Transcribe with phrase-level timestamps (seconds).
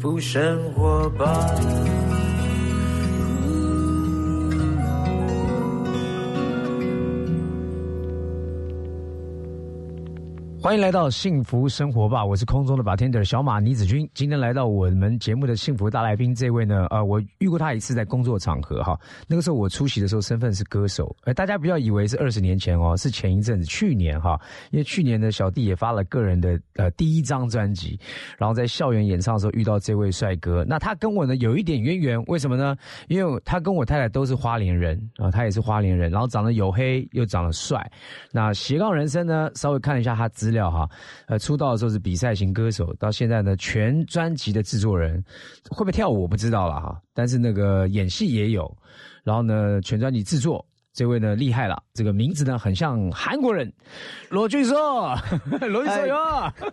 [0.00, 2.09] 幸福生活吧。
[10.62, 12.22] 欢迎来到幸福生活吧！
[12.22, 14.06] 我是空中的 bartender 小马倪子君。
[14.12, 18.94] 今天来到我们节目的幸福大来宾，这位呢，呃，我遇过他一次在工作场合哈。
[19.26, 24.38] 那个时候我出席的时候身份是歌手，呃，大家不要以为是二十年前哦，是前一阵子，去年哈。
[24.70, 27.98] 因为去年呢，小弟也发了个人的呃第一张专辑，
[28.36, 30.62] 然后在校园演唱的时候遇到这位帅哥。
[30.68, 32.76] 那他跟我呢有一点渊源，为什么呢？
[33.08, 37.90] 因为他跟我太太都是花莲人啊，他也是花莲人，然后长得黝黑又长得帅。
[38.30, 40.49] 那斜杠人生呢，稍微看一下他资。
[40.50, 40.88] 料哈，
[41.26, 45.22] 呃，出道的时候是比赛型歌手，到现在呢，全专辑的制作人，
[45.70, 48.76] 会不会跳舞我不知道了哈，但是那个演戏也有，
[49.24, 53.72] 然后呢，全专辑制作，这位呢厉害了，这个名字呢很像韩国人，
[54.28, 55.16] 罗俊硕，
[55.68, 56.16] 罗俊硕哟，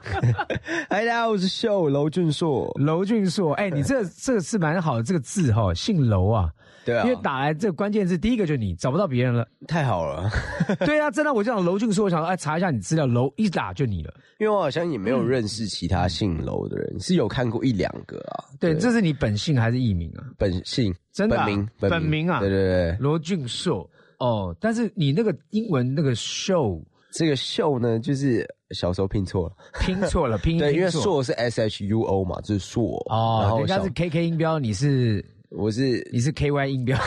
[0.01, 0.47] 嗨。
[0.89, 6.51] 大家，我是秀娄俊硕，娄俊硕，哎，你这这个是蛮好的，这个字哈，姓楼啊。
[6.87, 10.29] 对啊，因为打来这个关键字，第一个就是你找不到别人了，太好了。
[10.85, 14.13] 对啊，真的，我就想娄俊说，我想说，哎，查一下你资料，娄一打就你了。
[14.39, 18.45] 因为我好像也没有认识其他姓娄的人，是有看过一两个啊。
[18.57, 20.23] 对，这是你本姓还是艺名啊？
[20.37, 22.39] 本姓，真的，本名，本名啊。
[22.39, 23.89] 对对对，罗俊硕。
[24.19, 32.97] 哦，但是你那个英文那个秀，这个秀呢，就是小时候拼错了，拼错了，拼 对，因为硕是 S H U O 嘛，就是硕。
[33.09, 35.25] 哦，然后人家是 K K 音标，你是。
[35.49, 36.99] 我是你是 K Y 音标，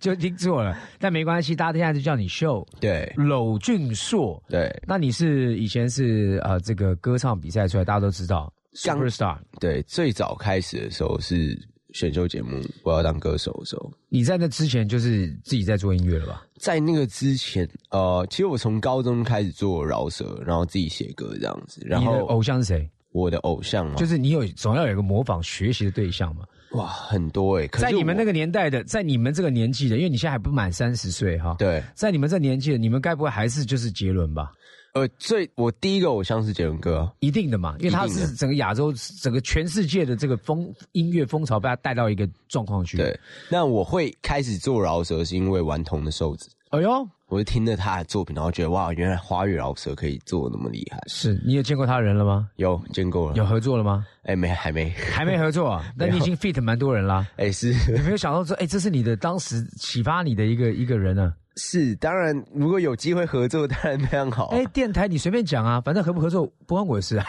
[0.00, 2.66] 就听错了，但没关系，大家现在就叫你秀。
[2.80, 4.42] 对，娄俊硕。
[4.48, 9.36] 对，那你是以前是呃这个歌唱比赛出来，大家都知道 Superstar。
[9.60, 11.58] 对，最早开始的时候是
[11.92, 13.92] 选秀节目，我要当歌手的时候。
[14.08, 16.46] 你在那之前就是自己在做音乐了吧？
[16.56, 21.82] 在那个之前，呃，其实我从高中开始做饶舌，然后自己写歌这样子。
[21.84, 22.90] 然后偶像是谁？
[23.12, 26.44] 我的偶像嘛，就是你有总要有一个模仿学习的对象嘛。
[26.72, 27.66] 哇，很多哎！
[27.68, 31.56] 在你们那个年代的，在你们这个年纪的，因为你现在还不满三十岁哈。
[31.58, 34.52] 对，在你们这年纪的，你们该不会还是就是杰伦吧？
[34.94, 42.96] 呃，最我第一个偶像是杰伦哥，一定的嘛，因为他是整个亚洲、整个全世界的这个风音乐风潮被他带到一个状况去。
[42.96, 43.18] 对，
[43.50, 46.48] 那我会开始做饶舌，是因为顽童的瘦子。
[46.70, 51.00] 哎呦，我就听着他的作品，然后觉得哇，原来花月老蛇可以做那么厉害。
[51.06, 52.48] 是，你有见过他人了吗？
[52.56, 53.36] 有见过了。
[53.36, 54.04] 有合作了吗？
[54.24, 55.84] 哎，没，还没，还没合作啊。
[55.96, 57.26] 那你已经 fit 蛮多人啦。
[57.36, 57.72] 哎，是。
[57.92, 61.32] 有没有想到说，哎，这是你的当时启发你的一个一个人呢？
[61.58, 64.46] 是，当然，如果有机会合作，当然非常好。
[64.46, 67.26] 哎，电台你随便讲啊，反正合不合作不关我的事啊。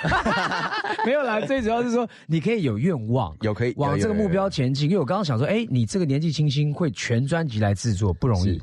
[1.03, 4.87] 没有啦，最主要是说你可以有愿望，有可以往这个目标前进。
[4.87, 8.61] 因为我刚刚想说，哎，你这个年纪轻轻会全专辑来制作不容易，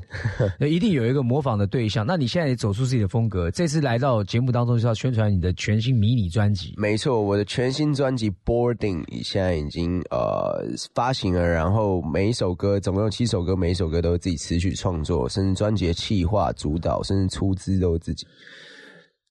[0.65, 2.05] 一定有一个模仿的对象。
[2.07, 6.73] 那你现在也走出自己的风格，这次来到节目当中是要宣传你的全新迷你专辑。
[6.77, 10.63] 没错，我的全新专辑《Boarding》现在已经呃
[10.95, 15.56] 发行了，然后每一首歌总共有七首歌，每一首歌都是自己词曲创作，甚至。
[15.57, 18.27] 专辑的企划、主导，甚至出资都是自己。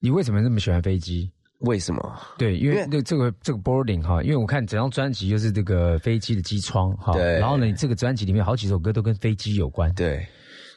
[0.00, 1.30] 你为什么那么喜欢飞机？
[1.60, 2.20] 为什么？
[2.36, 7.14] 对，因为那这个这个 boarding 哈，因为我看整张专辑就是这个飞机的机窗哈。
[7.14, 7.38] 对。
[7.38, 9.94] 然后呢，这个专辑里面好几首歌都跟飞机有关。
[9.94, 10.26] 对。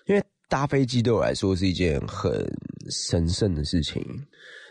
[0.06, 2.32] 因为搭飞机对我来说是一件很
[2.90, 4.02] 神圣的事情。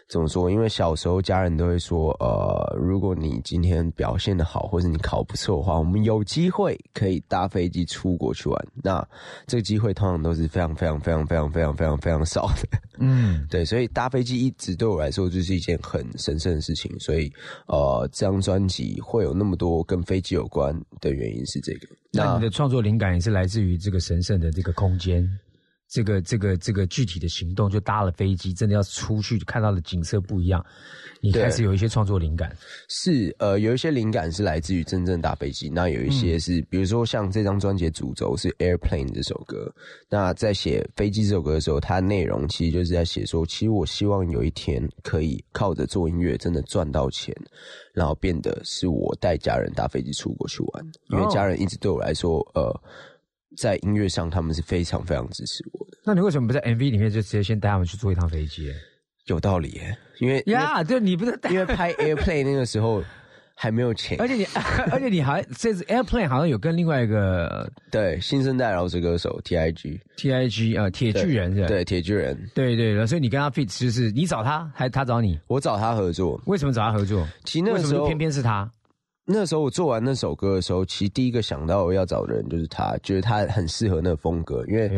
[0.09, 0.51] 怎么说？
[0.51, 8.67] 因为小时候家人都会说，呃，如果你今天表现的好，或者你考不错的话，我们有机会可以搭飞机出国去玩。
[8.83, 9.07] 那
[9.47, 12.79] 这个机会通常都是非常非常非常非常非常非常非常少的。
[12.99, 16.91] 嗯， 对，所以搭飞机一直对我来说就是一件很神圣的事情。
[16.99, 17.31] 所以，
[17.67, 21.87] 呃，这张专辑会有那么多跟飞机有关的原因是这个。
[22.11, 25.29] 那你的创作灵感也是来自于这个神圣的这个空间。
[25.88, 30.65] 这个这个这个具体的行动，就搭了飞机，真的要出去看到的景色不一样，
[31.21, 32.54] 你开始有一些创作灵感。
[32.89, 39.74] 是呃，有一些灵感是来自于真正搭飞机，那有一些是，比如说像这张专辑主轴是《Airplane》这首歌，
[40.10, 47.34] 那在写飞机这首歌的时候，它内容其实就是在写说，其实我希望有一天可以靠着做音乐真的赚到钱，
[47.95, 52.78] 然后变得是我带家人搭飞机出国去玩，因为家人一直对我来说，呃。
[53.56, 55.98] 在音乐上，他们是非常非常支持我的。
[56.04, 58.72] 那你为什么不在 MV 里面就直接先带他们去坐一趟飞机？
[59.27, 59.80] 有道理，
[60.21, 63.04] 因为呀，就你不是因为拍 Airplane 那个时候
[63.54, 64.47] 还没有钱， 而且你
[64.91, 71.68] 而且你还这次 Airplane 好像有跟另外一个对新生代饶舌歌手 TIG TIG 啊铁巨人是吧？
[71.68, 75.39] 对铁巨人，对对所以你跟他 fit 就是你找他，还是他找你？
[75.47, 76.41] 我找他合作。
[76.47, 77.28] 为什么找他合作？
[77.44, 78.71] 其实那个时候偏偏是他。
[79.30, 84.91] 那时候我做完那首歌的时候，其实第一个想到要找的人就是他，觉得他很适合那个风格，因为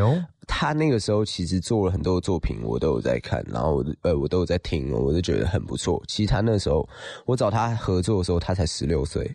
[0.47, 6.01] 他那个时候其实做了很多作品，我都有在看，然后我呃我都有在听，我就觉得很不错。
[6.07, 6.89] 其实他那时候
[7.27, 9.29] 我找他合作的时候，他才十六岁，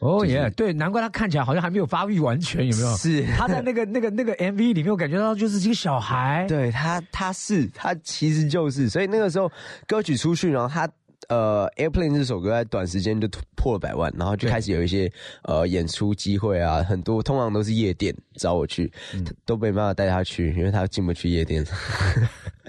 [0.00, 2.96] 哦耶，对，难怪他看起来好像还没有发育完全，有没有？
[2.96, 6.46] 是他在那个那个那个 MV 里面，我感觉到就是一个小孩。
[6.48, 9.50] 对他，他是他其实就是，所以那个时候
[9.86, 10.88] 歌曲出去，然后他
[11.30, 15.10] 呃《Airplane》这首歌在短时间就突破了百万，然后就开始有一些
[15.44, 21.64] 呃演出机会啊，很多通常都是夜店找我去，嗯都没办法带他去，因为他进不去夜店。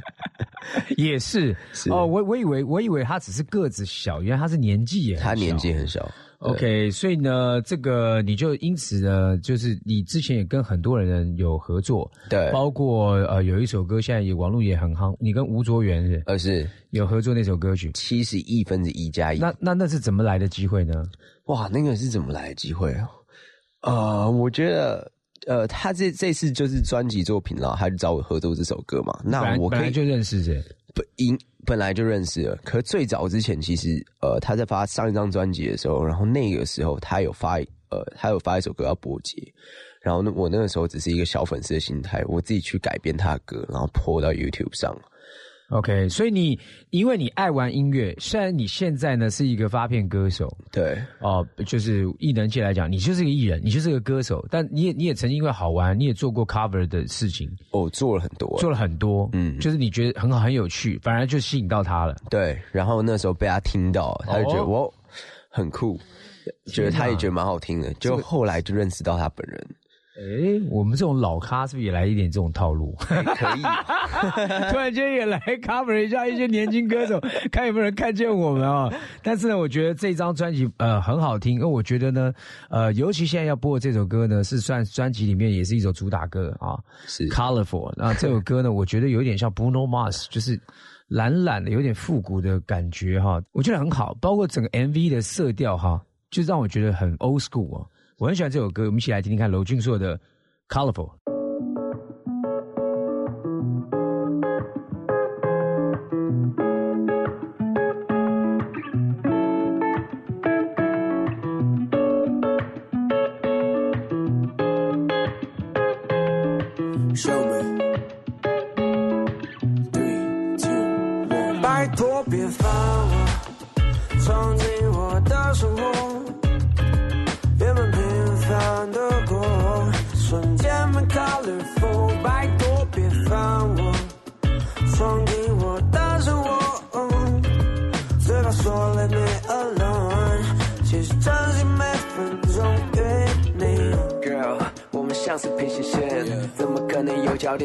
[0.97, 6.09] 也是是哦，我我以为我以为他只是个子小，原来他是年纪也很他年纪很小。
[6.39, 19.39] OK，所以呢，这个你就因此呢，就是你之前也跟很多人有合作，对，包括呃有一首歌现在也网络也很夯，你跟吴卓源是而是有合作那首歌曲，七十亿分之一加一。
[19.39, 21.03] 那那那是怎么来的机会呢？
[21.45, 23.07] 哇，那个是怎么来的机会啊？
[23.83, 25.11] 呃，我觉得。
[25.47, 29.19] 呃，他这这次就是专辑作品了，他就找我合作这首歌嘛。
[29.23, 30.53] 那我可以本来就认识这，
[30.93, 37.57] 本因本来就认识了，可是最早之前其实呃他在发上一张专辑的时候，然后那个时候他有发
[37.89, 39.37] 呃他有发一首歌叫《波杰》，
[40.01, 44.95] 然后呢我那个时候只是一个小粉丝的心态，我自己去改编他的歌，然后 po 到 YouTube 上。
[45.71, 46.59] OK，所以你
[46.89, 50.55] 因为你爱玩音乐，虽然你现在呢是一个发片歌手。
[50.71, 51.01] 对。
[51.19, 62.15] 哦，就是艺能界来讲，你就是个艺人，你就是个歌手，但你也你也曾经因为好玩，你也做过 cover 的事情，哦做了很多，做了很多，嗯，嗯就是你觉得很好很有趣，反而就吸引到他了。
[62.29, 64.65] 对，然后那时候被他听到，他就觉得哦。
[64.65, 64.93] 我
[65.49, 65.99] 很酷，
[66.65, 69.67] 觉得他也觉得蛮好听的，就后来就认识到他本人，
[70.21, 72.95] 哎，我们这种老咖是不是也来一点这种套路？
[72.99, 73.15] 可
[73.57, 73.61] 以，
[74.71, 77.19] 突然间也来 cover 一下一些年轻歌手，
[77.51, 78.87] 看有没有人看见我们啊、
[79.23, 82.31] 但是呢，我觉得这张专辑呃很好听，因为我觉得呢，
[82.69, 86.77] 呃，尤其现在要播的这首歌呢，是算专辑里面也是一首主打歌啊
[87.07, 87.91] 是，Colorful。
[87.97, 90.59] 那这首歌呢，我觉得有点像 Bruno Mars，就是
[91.07, 97.87] 懒懒的，有点复古的感觉哈，我觉得很好，包括整个 MV 的色调哈，就让我觉得很 old school 哦。
[98.21, 100.21] 我很喜欢这首歌，我们一起来听听看娄俊硕的
[100.69, 101.17] Colorful。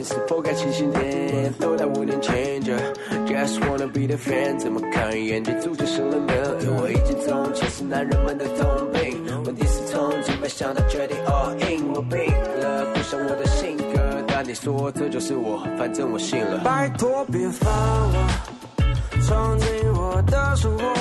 [0.04, 1.52] 是否该清醒点？
[1.60, 2.72] 都在我能 change。
[3.26, 6.36] Just wanna be the friend，怎么看一眼就注定是冷门？
[6.80, 12.18] 我已经从前是男人们的通病，问题是从今没想到决定 all in，我病
[12.60, 16.58] 了，不像我的性格，但你说这就是我，反正我信了。
[16.64, 18.26] 拜托别烦我，
[19.26, 20.95] 闯进我的生活。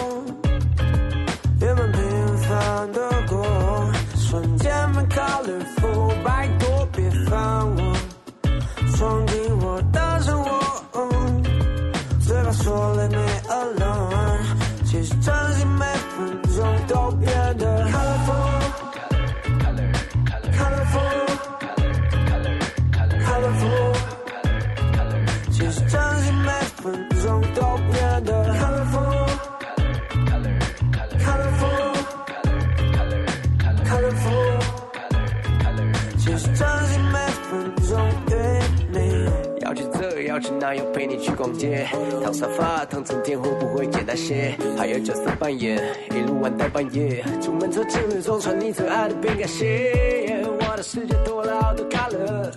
[41.05, 41.88] 陪你去逛街。
[42.24, 44.57] 躺沙发，躺成天会不会简单些？
[44.75, 47.24] 还有角色扮演，一路玩到半夜。
[47.39, 50.43] 出门做情侣装，穿你最爱的饼干鞋。
[50.43, 52.50] 我的世界多了好多 color，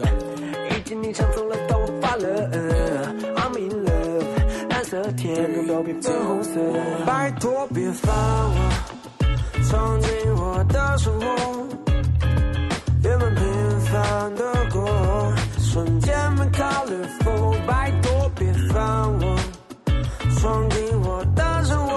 [0.70, 2.48] 已经你抢走了头发了。
[3.36, 4.24] I'm in love，
[4.70, 6.58] 蓝色天空都变粉红色。
[7.04, 8.56] 拜托别烦我，
[9.68, 11.26] 闯进我的生活。
[13.04, 17.48] 原本平凡的过，瞬间变 colorful。
[20.40, 21.92] 闯进我的生活。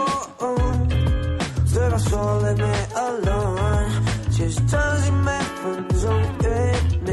[1.66, 3.90] 嘴巴说 Let me alone，
[4.32, 5.32] 其实真心每
[5.62, 6.46] 分钟与
[7.06, 7.10] 你，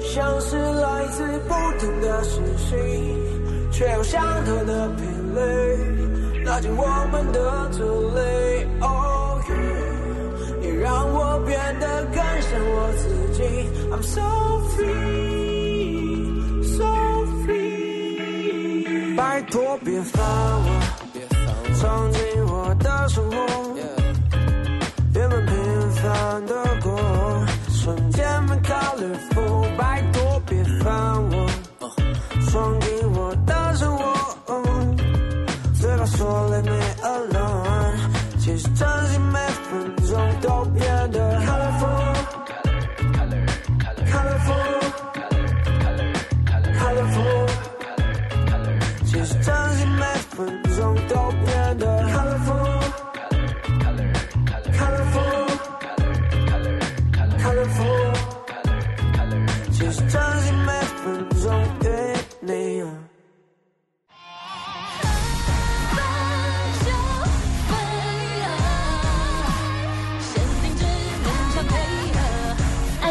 [0.00, 2.70] 像是来自不同的事情，
[3.72, 5.40] 却有相同的频率，
[6.44, 8.20] 拉近我们的距离。
[8.80, 9.54] Oh you，
[10.60, 13.42] 你让我变得更像我自己。
[13.90, 14.22] I'm so
[14.74, 15.31] free,
[19.42, 20.66] 拜托别烦我，
[21.80, 22.72] 闯进我。
[22.78, 23.36] 的生活，
[25.14, 26.96] 原本平凡的过，
[27.68, 29.76] 瞬间变 colorful。
[29.76, 31.46] 拜托别烦我，
[32.48, 34.04] 闯进我的生活，
[35.74, 37.98] 嘴巴说 Leave me alone，
[38.38, 41.31] 其实真心每分钟都变得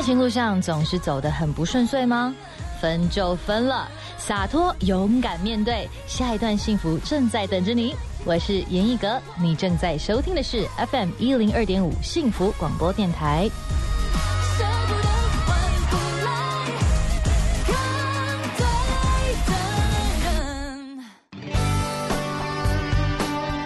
[0.01, 2.34] 爱情路上总是走得很不顺遂吗？
[2.81, 7.96] 分就分了，洒脱勇敢面对，下一段幸福正在等着你。
[8.25, 13.48] 我是严艺格，你正在收听的是 FM 一零二点五幸福广播电台。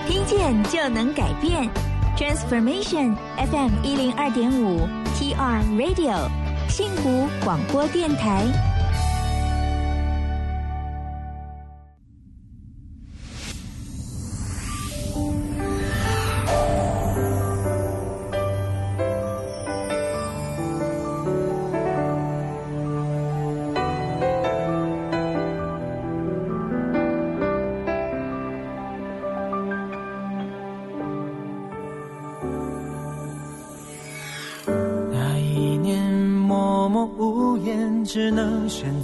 [0.06, 1.70] 听见就能改变
[2.18, 4.86] ，Transformation FM 一零二点五
[5.26, 6.30] TR Radio
[6.70, 8.75] 幸福广播电台。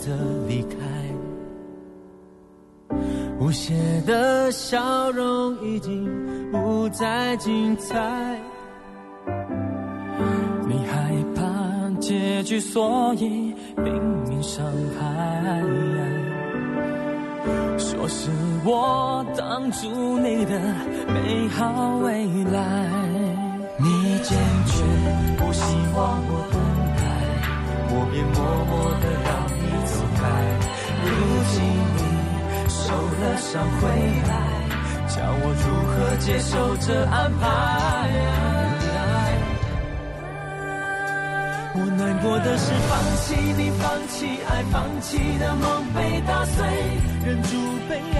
[0.06, 0.18] 的
[0.48, 0.76] 离开。
[3.40, 3.74] 无邪
[4.06, 6.06] 的笑容已经
[6.52, 8.40] 不再精彩。
[10.68, 13.94] 你害怕结局，所以拼
[14.28, 14.64] 命伤
[15.00, 15.62] 害。
[17.78, 18.30] 说是
[18.64, 20.60] 我挡住你的
[21.08, 22.88] 美好未来。
[23.80, 24.84] 你坚决
[25.38, 26.60] 不希望我等
[26.98, 27.02] 待，
[27.90, 28.38] 我便默
[28.70, 29.31] 默的。
[31.04, 31.10] 如
[31.52, 31.62] 今
[31.98, 32.00] 你
[32.70, 33.82] 受了伤回
[34.28, 34.34] 来，
[35.08, 37.44] 叫我如何接受这安排？
[41.74, 42.92] 我难过的是放
[43.24, 46.68] 弃你，放弃爱，放弃的梦被打碎，
[47.26, 47.50] 忍住
[47.88, 47.96] 悲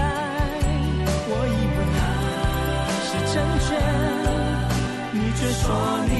[1.28, 1.80] 我以为
[3.04, 3.68] 是成全。
[5.14, 5.64] 你却说
[6.08, 6.12] 你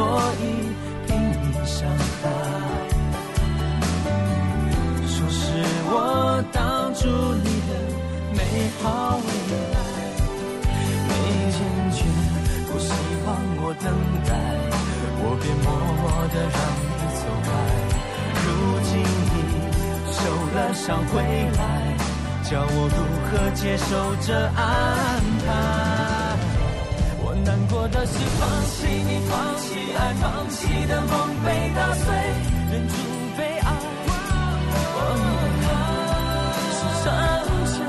[0.00, 0.08] 所
[0.40, 0.42] 以
[1.06, 1.76] 拼命伤
[2.22, 2.24] 害。
[5.06, 5.38] 说是
[5.92, 5.94] 我
[6.50, 6.56] 挡
[6.94, 7.04] 住
[7.44, 7.70] 你的
[8.32, 8.40] 美
[8.80, 9.28] 好未
[9.74, 9.76] 来，
[11.06, 11.12] 你
[11.52, 11.60] 坚
[11.92, 12.00] 决
[12.72, 12.88] 不希
[13.26, 13.28] 望
[13.60, 13.84] 我等
[14.24, 14.30] 待，
[15.20, 15.68] 我便默
[16.00, 16.02] 默
[16.32, 17.48] 的让你走开。
[18.40, 18.48] 如
[18.88, 19.36] 今你。
[20.12, 20.18] 受
[20.54, 21.12] 了伤回
[21.58, 21.60] 来，
[22.42, 23.84] 叫我如何接受
[24.22, 24.58] 这安
[25.44, 25.89] 排？
[27.82, 32.12] 我的是放弃你，放弃爱，放弃的梦被打碎，
[32.68, 32.92] 忍住
[33.38, 33.72] 悲哀。
[34.92, 35.24] 我以
[35.64, 35.64] 为
[36.76, 37.08] 是成
[37.72, 37.80] 全，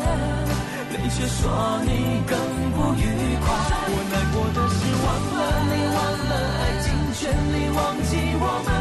[0.96, 1.44] 你却说
[1.84, 2.40] 你更
[2.72, 3.04] 不愉
[3.44, 3.44] 快。
[3.92, 6.88] 我难过的是忘了你，忘了爱尽
[7.20, 8.72] 全力，忘记我们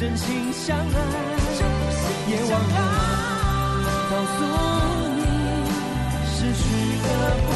[0.00, 0.24] 真心
[0.64, 0.98] 相爱。
[2.28, 2.80] 也忘了
[4.08, 4.40] 告诉
[5.20, 5.20] 你，
[6.32, 6.64] 失去
[7.04, 7.06] 的
[7.44, 7.48] 不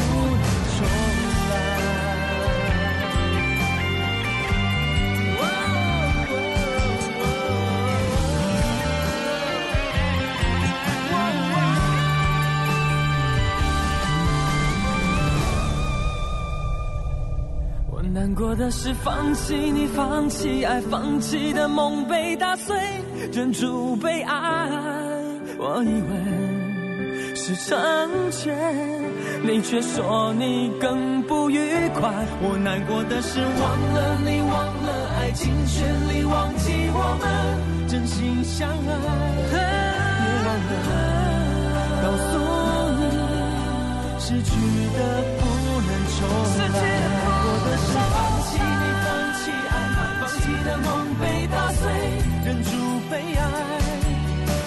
[18.21, 22.77] 难过的是放弃你，放弃爱，放弃的梦被打碎，
[23.33, 24.69] 忍住悲哀。
[25.57, 27.75] 我以为是成
[28.29, 28.55] 全，
[29.41, 31.57] 你却说你更不愉
[31.95, 32.13] 快。
[32.43, 34.53] 我难过的是忘了你，忘
[34.85, 38.77] 了爱情，全力忘记我们真心相爱，
[39.49, 39.57] 别
[40.45, 40.73] 忘了
[42.03, 42.37] 告诉
[42.99, 43.01] 你，
[44.19, 44.51] 失去
[44.93, 44.99] 的
[45.39, 45.41] 不
[45.81, 46.21] 能重
[46.71, 47.10] 来。
[47.71, 48.19] 的伤放
[48.51, 49.07] 弃你，放
[49.39, 49.73] 弃爱，
[50.19, 51.87] 放弃的梦被打碎，
[52.43, 52.69] 忍住
[53.09, 53.41] 悲哀。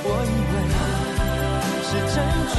[0.07, 0.55] 我以为
[1.85, 2.17] 是成
[2.49, 2.57] 全，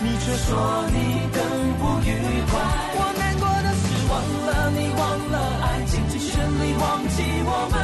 [0.00, 0.48] 你却说
[0.88, 0.96] 你
[1.28, 1.36] 更
[1.76, 2.10] 不愉
[2.48, 2.52] 快。
[2.96, 4.12] 我难过的是忘
[4.46, 5.00] 了你，忘
[5.30, 7.74] 了爱，尽全力忘记我们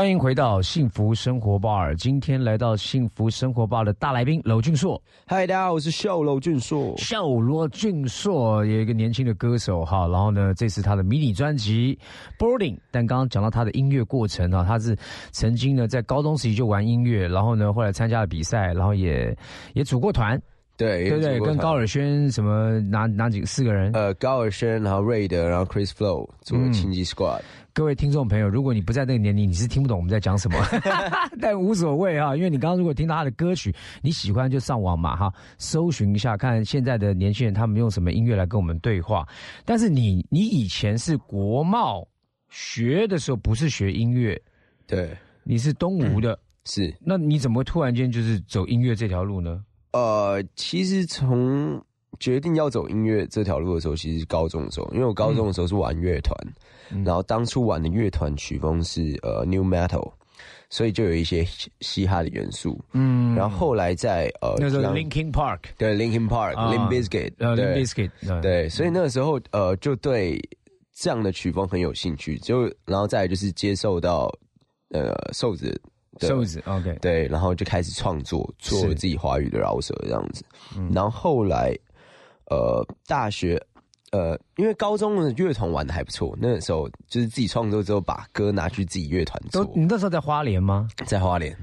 [0.00, 1.92] 欢迎回到幸福生活吧。
[1.92, 6.96] 今天来到幸福生活吧的大来宾娄俊硕，嗨，大家好，我是秀娄俊硕。
[6.96, 11.98] 秀罗俊硕有一个年轻的歌手哈，然后呢，这次他的迷你专辑
[12.42, 14.96] 《Boarding》，但刚刚讲到他的音乐过程哈，他是
[15.32, 19.36] 曾经呢在高中时期就玩音乐，然后呢后来参加了比赛，然后也
[19.74, 20.40] 也组过团，
[20.78, 21.38] 对对不对？
[21.40, 23.92] 跟高尔宣什么哪哪几个四个人？
[23.92, 27.42] 呃高尔宣，然后瑞德，然后 Chris Flow 做嗯轻击 Squad。
[27.72, 30.58] 各位听众朋友，如果你不在那个年龄，你是听不懂我们在讲什么，
[31.40, 39.26] 但无所谓啊，因为你刚刚如果听到他的歌曲，你喜欢就上网嘛哈，搜寻一下看现在的年轻人他们用什么音乐来跟我们对话。
[39.64, 42.06] 但是你你以前是国贸
[42.48, 44.40] 学的时候不是学音乐，
[44.86, 46.92] 对，你是东吴的，是。
[47.00, 49.62] 那你怎么会突然间就是走音乐这条路呢？
[49.92, 51.82] 呃，其实从
[52.20, 56.36] 决定要走音乐这条路的时候，其实是高中的时候，因为我高中的时候是玩乐团，
[56.92, 57.02] 嗯。
[57.02, 60.12] 然后当初玩的乐团曲风是呃 New Metal，
[60.68, 62.78] 所以就有一些嘻嘻哈的元素。
[62.92, 66.88] 嗯，然后后来在呃那时候 Linkin Park，对 Linkin Park、啊。
[66.90, 67.66] Bizkit，呃对。
[67.66, 70.40] Limp Bizkit，对，所以那个时候呃就对
[70.94, 74.30] 这样的曲风很有兴趣，就然后再来就是接受到
[74.90, 75.80] 呃瘦子
[76.18, 80.44] 瘦子，OK，对，然后就开始创作，做自己华语的饶舌这样子。
[80.92, 81.74] 然后后来，
[82.50, 83.60] 呃，大学，
[84.10, 91.56] 呃，因为高中的乐团玩的还不错，那时候就是自己创作之后，把歌拿去自己乐团做都，你那时候在花莲吗在花莲。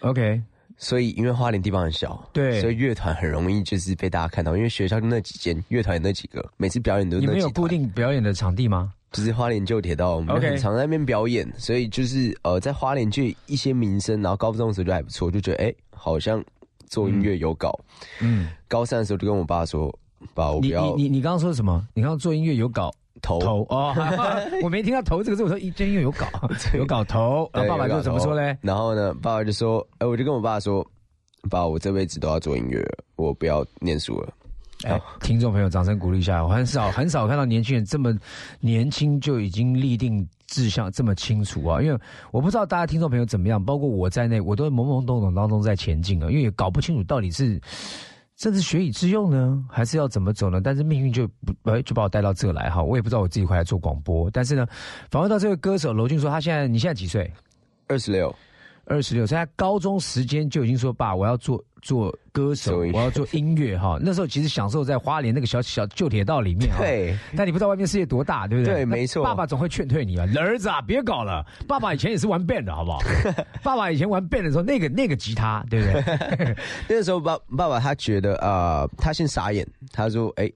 [0.00, 0.40] ？OK，
[0.78, 8.92] 所以因为花莲地方很小，对所以乐团很容易就是被大家看到，因为学校就那几间，乐团也那几个，每次表演都你那几团们有固定表演的场地吗？
[9.10, 16.40] 就是花莲旧铁道，我们很常在那边表演所以就是呃，在花莲就一些名声，然后高中的时候就还不错，就觉得哎、好像
[16.86, 17.76] 做音乐有搞。
[18.20, 18.48] 嗯。
[18.68, 19.92] 高三的时候就跟我爸说，
[20.60, 21.86] 你你你你刚刚说什么？
[21.94, 23.94] 你刚刚做音乐有搞投头哦，
[24.62, 26.26] 我没听到头这个字，我说一音乐有搞
[26.74, 28.56] 有搞头，然后爸爸就怎么说嘞？
[28.60, 30.86] 然后呢，爸爸就说，哎、我就跟我爸说，
[31.50, 32.84] 爸，我这辈子都要做音乐，
[33.16, 34.32] 我不要念书了。
[34.84, 36.42] 哎，听众朋友，掌声鼓励一下！
[36.42, 38.16] 我很少很少看到年轻人这么
[38.60, 41.82] 年轻就已经立定志向这么清楚啊！
[41.82, 47.60] 因为我不知道大家听众朋友怎么样，包括我在内，我都懵懵懂懂当中在前进啊，因为也搞不清楚到底是
[48.40, 50.62] 甚至学以致用呢，还是要怎么走呢？
[50.64, 54.66] 但是命运就不呃就把我带到这来哈，我也不知道我自己会来做广播，但是呢，
[55.10, 57.30] 访问到这位歌手娄俊说，他现在你现在几岁？
[57.86, 58.34] 二十六，
[58.90, 63.96] 二十六，在他高中时间就已经说爸，我要做做歌手，我要做音乐哈。
[64.02, 66.78] 那时候其实享受在花莲那个小小旧铁道里面哈。
[66.80, 68.74] 对，但你不知道外面世界多大，对不对？
[68.74, 71.46] 对没错爸爸总会劝退你啊，儿子啊，别搞了。
[71.68, 72.98] 爸爸以前也是玩 band 的，好不好？
[73.62, 76.56] 爸爸以前玩 band 的时候，那个那个吉他，对不对？
[76.90, 80.50] 那个时候爸爸爸他觉得啊、呃他先傻眼，他说，哎、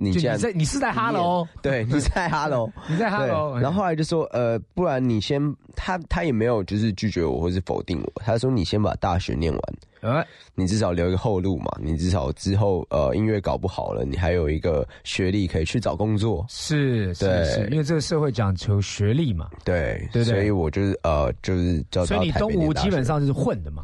[0.00, 5.42] 你就既然你在你是在哈喽，对，你在哈喽，你在哈喽，然后后来就说，呃，不然你先，
[5.74, 9.62] 他他也没有就是拒绝我或是否定我，他说你先把大学念完，
[10.00, 23.82] 呃，你至少留一个后路嘛，你至少之后呃音乐搞不好了，你还有一个学历可以去找工作，是是对是，因为这个社会讲求学历嘛，对对对所以我就是呃就是叫到所以你东吴基本上就是混的嘛。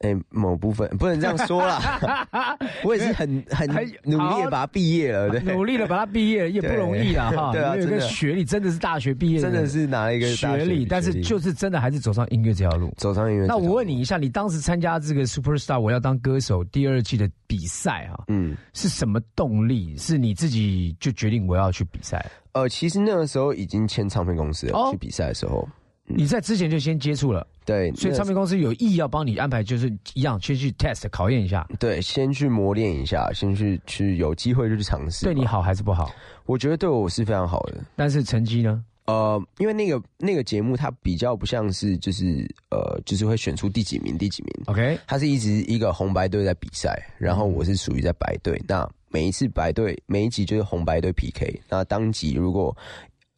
[0.00, 2.28] 哎、某部分不能这样说啦，
[2.84, 3.66] 我也是很很
[4.02, 7.52] 努力的把它毕业了，对，努力的把它毕业也不容易啦哈。
[7.52, 12.92] 对啊你有个学历，真的是大学毕业，真的是拿了一个大学历，但是就是真的还是走上音乐这条路。
[12.98, 13.46] 走上音乐。
[13.46, 19.96] 那我问你一下，你当时参加这个 Superstar 我要当歌手第二季的比赛啊，嗯，是什么动力？
[19.96, 22.24] 是你自己就决定我要去比赛？
[22.52, 25.66] 呃，其实那个时候已经签唱片公司了，哦去比赛的时候，
[26.06, 35.24] 你在之前就先接触了，对，所以唱片公司有意要帮你安排，就是一样先去 test 考验一下，对，先去磨练一下，先去去有机会就去尝试。
[35.24, 36.12] 对你，好还是不好？
[36.44, 37.82] 我觉得对我是非常好的。
[37.96, 38.84] 但是成绩呢？
[39.06, 48.62] 呃，因为那个那个节目它比较不像是就是呃，就是会选出第几名第几名，OK，它是一直一个红白队在比赛，然后我是属于在白队。
[48.68, 52.76] 那每一次白队每一集就是红白队 PK，那当集如果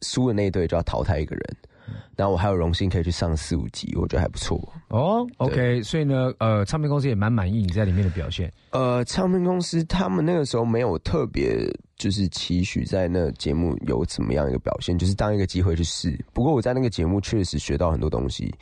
[0.01, 1.57] 输的那一队就要淘汰一个人。
[2.15, 4.57] 那我还有荣幸可以去上四五集，我觉得还不错。
[4.89, 8.51] 哦，OK，所以呢，呃，唱片公司也蛮满意你在里面的表现。
[8.71, 11.57] 呃，唱片公司他们那个时候没有特别
[11.95, 16.17] 就是期许在那节目有怎么样一个表现，就是当一个机会去试。
[16.33, 18.53] 不过我在那个节目确实学到很多东西。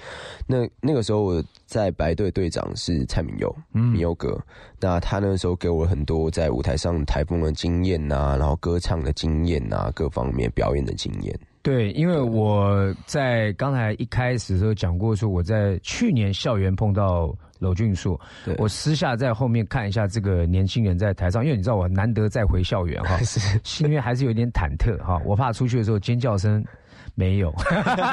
[0.48, 4.38] 那那个时候我在白队队长是蔡明佑，嗯明佑哥。
[4.80, 11.40] 那他那个时候给我很多在舞台上台风的经验呐、然后歌唱的经验呐、各方面表演的经验。
[11.66, 18.22] 对，因为我在刚才一开始的时候讲过，说我在去年校园碰到娄俊硕，
[18.60, 23.18] 我私下在后面看一下这个年轻人在台上，因为你知道我难得再回校园哈，
[23.66, 26.64] 心里面还是有点忐忑哈，我怕出去的时候尖叫声。
[27.16, 27.50] 没有，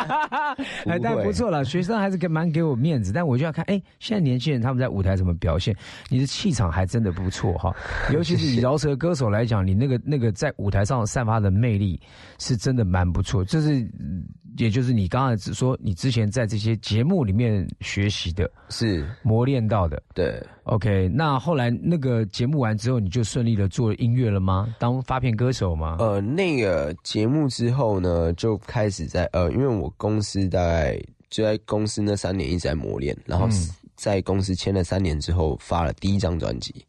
[0.87, 5.77] 哎，但不错了，学生还是给蛮给我面子，但我就要看，哎，现在年轻人他们在舞台怎么表现？
[6.09, 7.75] 你的气场还真的不错哈，
[8.13, 12.01] 尤其是以饶舌歌手来讲，你那个那个在舞台上散发的魅力
[12.39, 14.25] 是真的蛮不错，就是嗯
[14.57, 20.03] 也就是你刚才只说你之前在这些节目里面学习的、是，磨练到的。
[20.15, 24.75] 对，OK，那后来那个节目完之后，你就顺利的做音乐了吗？
[24.79, 25.97] 当发片歌手吗？
[26.01, 33.49] 呃，那个节目之后呢，就开始在呃，因为我公司大概就在公司那三年一直在磨练，然后
[33.97, 36.85] 在公司签了三年之后，发了第一张专辑，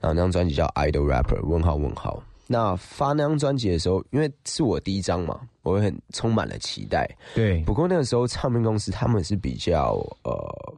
[0.00, 2.22] 然后那张专辑叫《Idol Rapper》问号问号。
[2.50, 7.06] 那发那张专辑的时候，因为是我第一张嘛，我会很充满了期待。
[7.34, 10.74] 对，不过那个时候唱片公司他们是比较呃，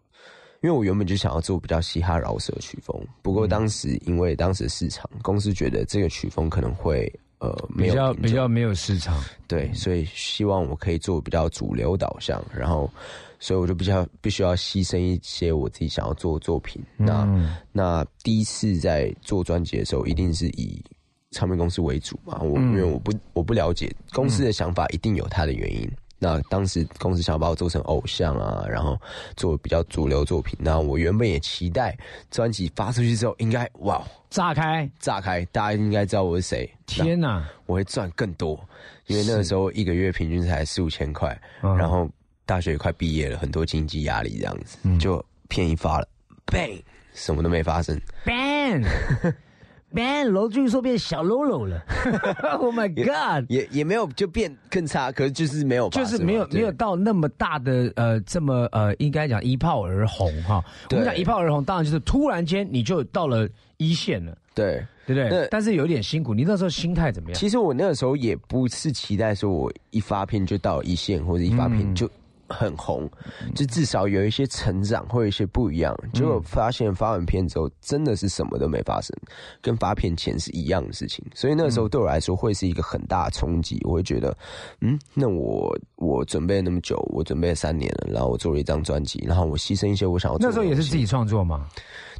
[0.63, 9.23] 因为我原本就想要做比较嘻哈饶舌曲风，不过当时因为当时的市场，公司觉得这个曲风可能会呃比较比较没有市场。
[9.47, 12.91] 对，所以希望我可以做比较主流导向，然后
[13.39, 16.83] 所以我就比较必须要牺牲一些我自己想要做的作品。
[16.97, 20.83] 那、嗯那第一次在做专辑的时候，一定是以
[21.31, 25.91] 唱片公司为主嘛，我、嗯因为我不我不了解公司的想法，一定有它的原因。
[26.23, 28.99] 那当时公司想要把我做成偶像啊，然后
[29.37, 30.59] 做比较主流作品。
[30.61, 31.97] 那我原本也期待
[32.31, 34.91] 专辑发出去之后，应该哇炸开！
[34.99, 36.71] 炸开，大家应该知道我是谁。
[36.85, 37.49] 天哪！
[37.65, 38.61] 我会赚更多，
[39.07, 42.07] 因为那个时候一个月平均才四五千块，嗯然后
[42.45, 46.09] 大学也快毕业了，很多经济压力这样子，嗯就片一发了
[46.47, 46.83] ，bang，
[47.15, 47.99] 什么都没发生。
[49.95, 51.83] ban，楼俊硕变小喽喽了。
[52.59, 53.45] oh my god！
[53.51, 60.65] 也也没有就变更差，可是就是没有就是没有没有到那么大的呃这么呃应该讲一炮而红哈。
[60.91, 64.85] 我们讲一炮而红，当然就是突然间你就到了一线了，对。
[65.07, 65.49] 对不对？
[65.51, 67.37] 但是有点辛苦，你那时候心态怎么样？
[67.37, 72.09] 其实我那个时候也不是期待说我一发片就到一线，或者一发片嗯就
[72.51, 73.09] 很红，
[73.55, 75.97] 就至少有一些成长，会有一些不一样。
[76.13, 79.17] 结果发现发完片之后，真的是什么都没发生，
[79.63, 81.25] 跟发片前是一样的事情。
[81.35, 84.37] 所以那个时候对我来说会是一个很大的冲击，我会觉得，
[84.81, 91.67] 嗯，那我我准备了那么久，我准备了三年了，然后我做了一张专辑，然后我牺牲一些我想要做的那时候也是自己创作嘛，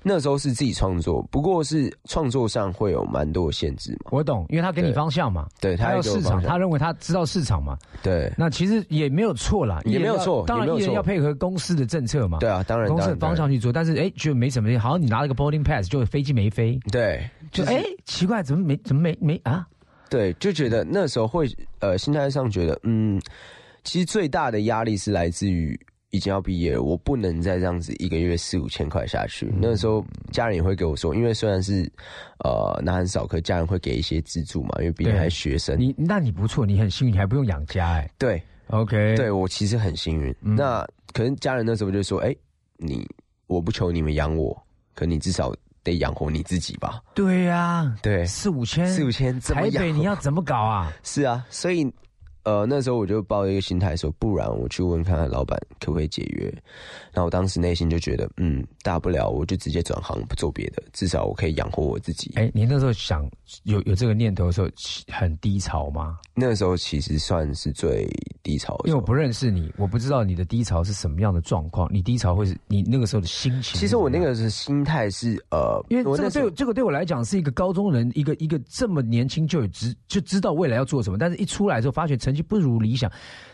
[0.03, 4.11] 那时候是自己创作，不过是创作上会有蛮多的限制嘛。
[4.13, 19.67] 我懂，因为他给你方向嘛，他对他要市场，他认为他知道市场嘛，对，那其实也没有错啦，也没有错当然艺人要配合公司的政策嘛，对啊，当然，公司的方向去做，但是哎，觉得没什么，好像你拿了个 boarding pass，就飞机没飞，对，就是哎奇怪，怎么没怎么没没啊？
[20.09, 23.21] 对，就觉得那时候会呃，心态上觉得，嗯，
[23.85, 25.79] 其实最大的压力是来自于
[26.11, 29.53] 已经要毕业了，我不能再这样子一个月四五千块下去。
[29.57, 31.91] 那时候家人也会给我说，因为虽然是
[32.45, 35.79] 呃拿很少，可家人会给一些资助嘛，因为毕竟对还是学生。
[35.79, 38.11] 你那你不错，你很幸运，你还不用养家哎。
[38.19, 40.35] 对 OK，对，我其实很幸运。
[40.43, 42.35] 嗯那可能家人那时候就说，哎、
[42.77, 43.07] 你
[43.47, 44.57] 我不求你们养我，
[44.95, 47.01] 可你至少得养活你自己吧。
[47.15, 50.93] 对呀，对，四五千，四五千怎北你要怎么搞啊？
[51.03, 51.85] 是啊，所以
[52.43, 56.45] 呃，那时候我就抱一个心态说，不然我去问看看老板可不可以解约。
[57.13, 62.33] 然后我当时内心就觉得，嗯，大不了我就直接转行不做别的，至少我可以养活我自己。
[62.37, 63.29] 哎，你那时候想
[63.65, 64.69] 有有这个念头的时候，
[65.09, 66.19] 很低潮吗？
[66.35, 68.09] 那时候其实算是最
[68.43, 71.89] 低潮的，因为我不认识你，我不知道你的低潮是什么样的状况。
[71.93, 73.79] 你低潮会是你那个时候的心情？
[73.79, 83.11] 其实我那个是心态是呃，因为这个对这个对我来讲是一个高中人，一个一个这么年轻就有知就知道未来要做什么，但是一出来之后发觉成绩不如理想，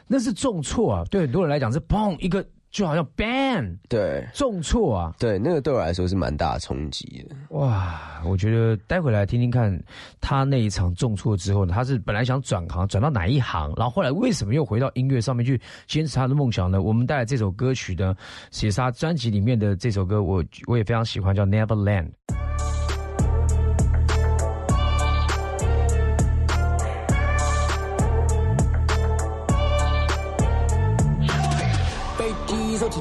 [0.07, 1.05] 那是重挫啊！
[1.11, 2.45] 对很多人来讲是砰一个。
[2.77, 7.35] 就好像 ban 对重挫啊，对那个对我来说是蛮大的冲击的。
[7.57, 9.83] 哇，我觉得待会来听听看
[10.21, 16.83] 他那一场重挫之后呢，他是本来想转行转到哪一行，然后后来为什么又回到音乐上面去坚持他的梦想呢？
[16.83, 18.15] 我们带来这首歌曲呢，
[18.51, 22.11] 写他专辑里面的这首歌，我我也非常喜欢，叫 Neverland。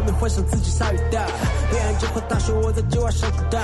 [0.00, 1.26] 下面幻想自己下雨大，
[1.70, 3.60] 别人就会大学，我在计划小巨蛋。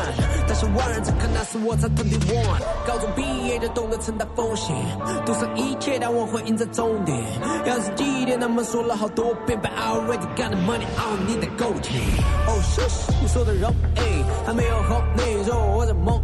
[0.46, 2.61] 但是万人在看，那时我才 twenty one。
[2.87, 4.77] 高中毕业就懂得承担风险，
[5.25, 7.18] 赌上一切，但我会赢在终点。
[7.64, 12.20] 要是几点，他们说了好多遍，But I already got the money，I don't need the gold chain。
[12.46, 16.20] Oh shush，你说的容易，还没有红你，说我在梦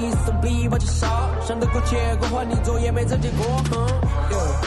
[0.00, 0.10] 里。
[0.10, 1.06] So please don't be 把介绍，
[1.46, 3.46] 想得过且过，换你做也没这结果。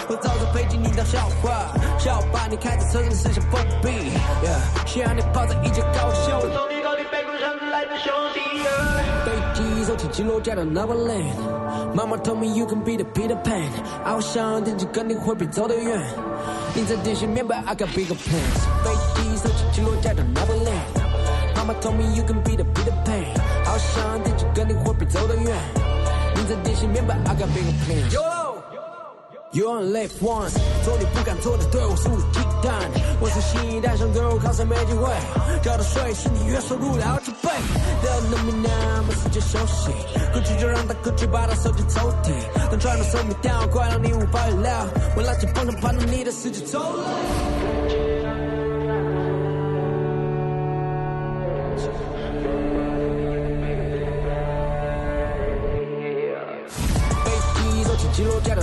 [0.10, 4.12] 我早就背进你当笑话，笑把你开着车子驶向封闭。
[4.86, 6.40] 需要你抱在一架高桥。
[6.40, 8.40] 我送你到你背上来的兄弟。
[9.26, 11.34] 飞机收起起落架的 Neverland。
[11.96, 13.70] 妈妈 told me you can be the Peter Pan。
[14.06, 16.00] 翱翔天际肯定会比走得远。
[16.76, 18.84] 你在电信明白 I got bigger plans。
[18.84, 21.03] 飞机收起起落架的 Neverland。
[21.64, 23.24] 妈妈 told me you can be the Peter Pan。
[23.64, 25.56] 翱翔天际肯定会比走得远。
[26.36, 28.12] 你在电信面板 I got bigger plans。
[29.54, 32.74] You only live once，做你不敢做的，对我肆无忌惮。
[33.22, 35.14] 我是新一代，想走入考试没机会，
[35.62, 37.50] 交的税是你月收入的好几倍。
[38.04, 39.92] Don't let me now，没时间休息，
[40.34, 42.34] 过去就让它过去，把它收进抽屉。
[42.72, 44.86] Don't try to sell me down，，快让你无法预料。
[45.16, 47.04] 我拉起风筝，攀到你的世界走了。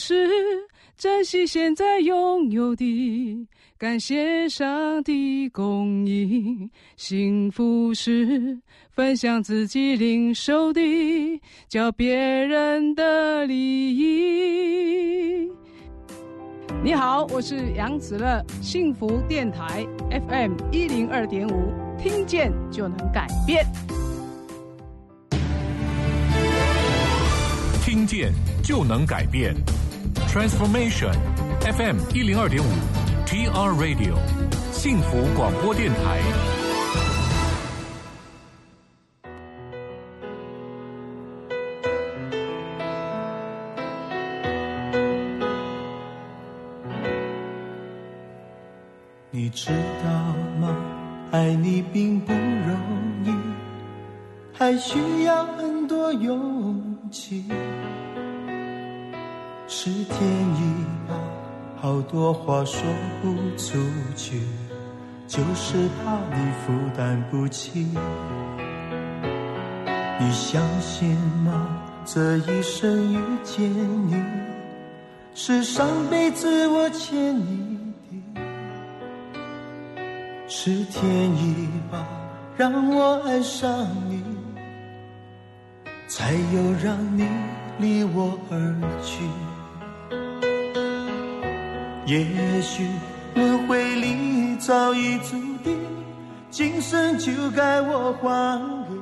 [0.00, 0.26] 是
[0.96, 6.70] 珍惜现在拥有的，感谢上帝供应。
[6.96, 8.58] 幸福是
[8.90, 10.80] 分享自己领受的，
[11.68, 15.46] 叫别人的利益。
[16.82, 19.86] 你好，我是杨子乐，幸福电台
[20.28, 23.66] FM 一零二点五，听见就能改变。
[27.84, 28.32] 听见
[28.62, 29.54] 就能改变
[30.32, 31.14] ，Transformation
[31.60, 32.66] FM 一零二点五
[33.26, 34.14] ，TR Radio
[34.72, 36.20] 幸福广播电台。
[49.32, 49.70] 你知
[50.04, 50.10] 道
[50.60, 50.76] 吗？
[51.32, 52.40] 爱你并不容
[53.24, 53.32] 易，
[54.52, 57.44] 还需要很多勇气。
[59.72, 60.18] 是天
[60.56, 61.14] 意吧，
[61.80, 62.82] 好多话说
[63.22, 63.78] 不出
[64.16, 64.42] 去，
[65.28, 67.86] 就是怕你负担不起。
[70.18, 71.68] 你相信吗？
[72.04, 73.70] 这一生遇见
[74.08, 74.20] 你，
[75.34, 77.78] 是上辈子我欠你
[78.34, 78.42] 的。
[80.48, 82.04] 是天意吧，
[82.56, 84.20] 让我爱上你，
[86.08, 87.24] 才有让你
[87.78, 88.58] 离我而
[89.04, 89.22] 去。
[92.10, 92.88] 也许
[93.36, 95.78] 轮回里早已注定，
[96.50, 98.94] 今生就该我还给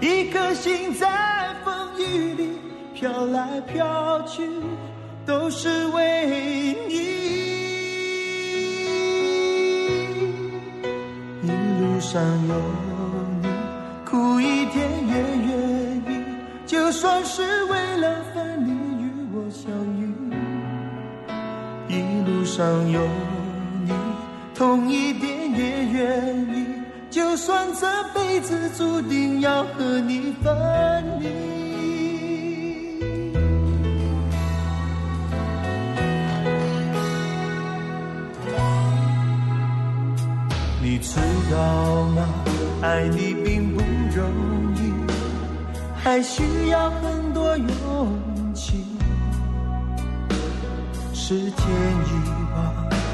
[0.00, 0.08] 你。
[0.08, 2.58] 一颗心在风雨里
[2.94, 4.42] 飘来飘去，
[5.24, 6.94] 都是为你。
[11.44, 12.54] 一路上有
[13.40, 13.46] 你，
[14.04, 15.14] 苦一点也
[15.46, 16.24] 愿意，
[16.66, 18.70] 就算是为了分离
[22.60, 23.00] 上有
[23.86, 23.92] 你，
[24.54, 26.66] 痛一点也愿意，
[27.08, 31.26] 就算这辈子注定要和你分离。
[40.82, 41.18] 你知
[41.50, 42.28] 道吗？
[42.82, 43.80] 爱你并不
[44.14, 44.30] 容
[44.76, 44.92] 易，
[45.96, 47.64] 还需要很多勇
[48.52, 48.84] 气。
[51.12, 52.39] 是天意，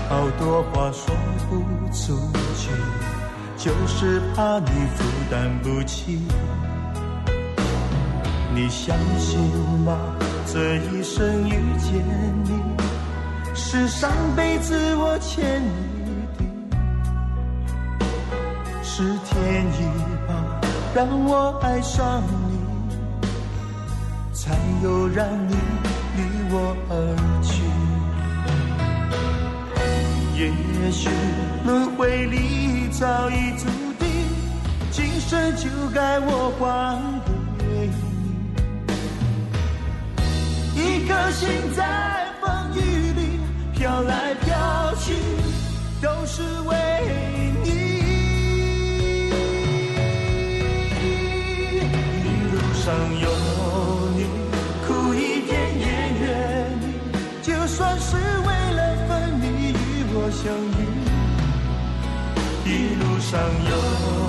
[0.09, 1.15] 好多话说
[1.51, 1.57] 不
[1.93, 2.71] 出去，
[3.57, 6.21] 就是怕你负担不起。
[8.55, 9.39] 你相信
[9.85, 9.99] 吗？
[10.47, 11.93] 这一生遇见
[12.45, 12.51] 你，
[13.55, 15.69] 是上辈子我欠你
[16.39, 16.45] 的。
[18.83, 19.85] 是天意
[20.27, 20.61] 吧，
[20.95, 23.27] 让我爱上你，
[24.33, 25.55] 才有让你
[26.17, 26.95] 离我而
[30.87, 31.09] 也许
[31.65, 33.67] 轮回里早已注
[33.99, 34.07] 定，
[34.93, 37.21] 今生就该我还
[37.59, 37.91] 给
[40.75, 40.81] 你。
[40.81, 42.79] 一颗心在风雨
[43.17, 43.21] 里
[43.77, 45.13] 飘来飘去，
[46.01, 46.73] 都是为
[47.65, 47.69] 你。
[52.23, 52.87] 一路上
[53.19, 53.26] 有
[63.29, 64.26] 上有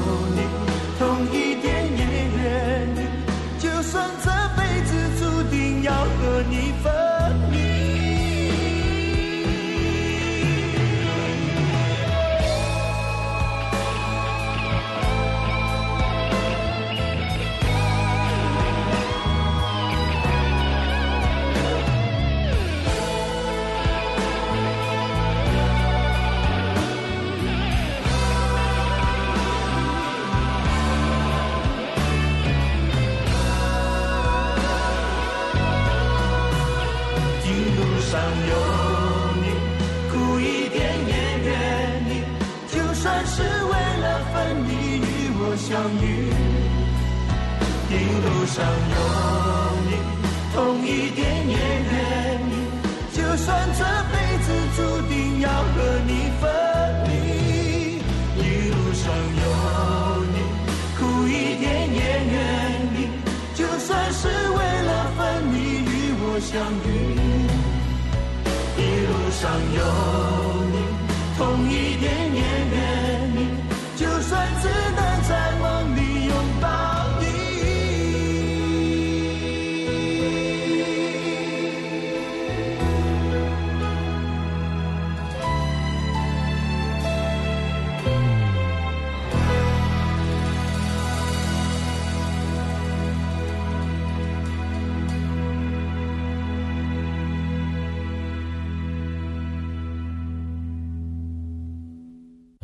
[48.57, 48.97] 上有
[49.85, 49.89] 你，
[50.55, 51.93] 痛一点也愿
[52.49, 52.53] 意，
[53.13, 53.71] 就算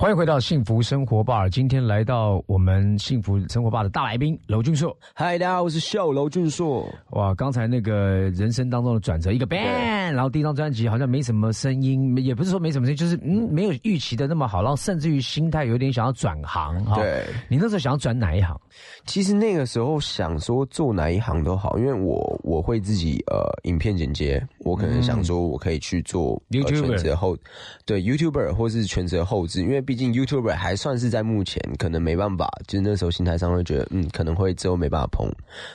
[0.04, 1.48] 欢迎回到幸福生活吧。
[1.48, 4.97] 今天来到们幸福生活吧的大来宾娄俊硕。
[5.13, 6.88] 嗨，大家好，我是笑娄俊硕。
[7.10, 7.93] 哇，刚才那个
[8.32, 16.95] 人生当中的转折，一个 bang，然后第一张专辑好像没什么声音，也不是说没什么声音，就是嗯没有预期的那么好，然后甚至于心态有点想要转行哈。
[16.95, 18.58] 对你那时候想要转哪一行？
[19.06, 27.38] 其实那个时候想说做哪一行都好，因为我我会自己呃影片剪接，我可能想说我可以去做、呃、YouTuber 全职后
[27.86, 35.30] 对 YouTuber 或是全职后置，因为毕竟 YouTuber 还算是在目前可能没办法，就是那时候心态上会觉得嗯可能会之后没办法碰，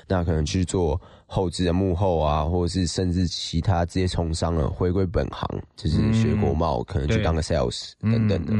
[0.07, 8.53] 那可能去做后置的幕后啊，或者是甚至其他直接从商了，回归本行，就是学国贸，可能去当个 sales 等等的。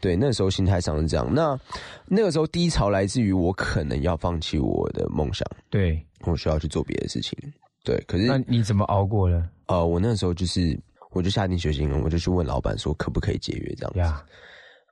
[0.00, 1.26] 对，那时候心态上是这样。
[1.32, 1.58] 那
[2.06, 7.38] 那个时候低潮来自于我可能要放弃我的梦想，对，我需要去做别的事情。
[7.84, 10.78] 对，可是那你怎么熬过了呃，我那时候就是
[11.12, 13.98] 我就下定决心了，我就去问老板说可不可以解约这样子。
[13.98, 14.22] 呀？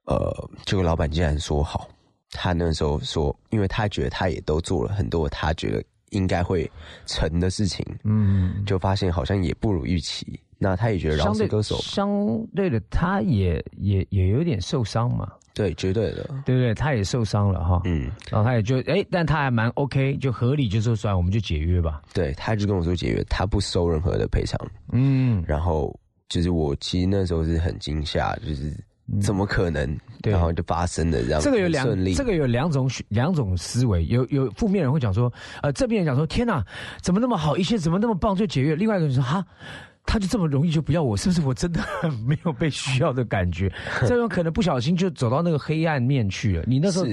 [0.06, 1.86] 呃，结果老板竟然说好。
[2.32, 6.70] 他那时候说，因为他觉得他也都做了很多他觉得应该会
[7.06, 10.38] 成的事情，嗯，就发现好像也不如预期。
[10.60, 16.74] 那他也觉得饶相对舌歌手相对的，他也也也有点受伤嘛，对绝对的，对不对？
[16.74, 22.02] 他也受伤了哈，嗯，然后他也就哎，但他还蛮 OK，就合理，就说算，我们就解约吧。
[22.12, 24.58] 对，他就跟我说解约，他不收任何的赔偿。
[24.90, 25.96] 嗯，然后
[26.28, 28.76] 就是我其实那时候是很惊吓，就是
[29.20, 29.98] 怎么可能？
[30.22, 35.32] 对然后就发生了这样，这个有两这个有两种两种思维，有有负面人会讲说，
[35.62, 36.64] 呃，这边人讲说，天哪，
[37.00, 38.74] 怎么那么好，一切怎么那么棒就解约？
[38.74, 39.44] 另外一个人说，哈。
[40.10, 43.70] 他就这么容易就不要我，是不是我真的很没有被需要的感觉？
[44.06, 46.64] 这种可能不小心就走到那个黑暗面去了。
[46.66, 47.04] 你那时候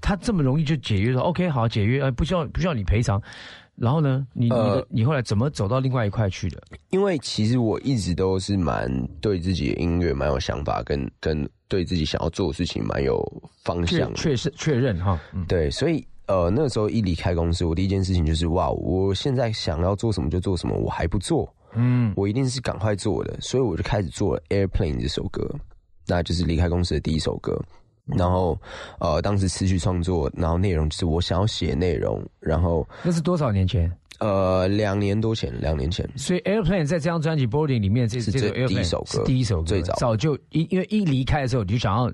[0.00, 3.20] 他这么容易就解约说 OK 好解约，呃不需要不需要你赔偿。
[3.80, 6.60] 然后呢，你你你后来怎么走到另外一块去的？
[6.90, 13.22] 因为其实我一直都是蛮对自己的音乐蛮有想法，跟跟对自己想要做的事情蛮有
[13.62, 14.16] 方确向的。
[14.16, 25.48] 确实确认哈，嗯，对，所以呃那时候一离开公司，我第一件事情就是哇，我现在想要做什么就做什么，我还不做，嗯，我一定是赶快做的，所以我就开始做了《Airplane》这首歌，
[26.06, 27.56] 那就是离开公司的第一首歌。
[28.16, 28.58] 然后，
[28.98, 33.90] 呃，当时持续创作，然后内容就是我想要写内容，然后那是多少年前？
[34.18, 39.94] 呃，两年多前，两年前，所以 Airplane 在这张专辑 Boarding 里面，这是这个第一首歌是第一首歌，最早。
[39.94, 42.10] 早就一因为一离开的时候，你就想要，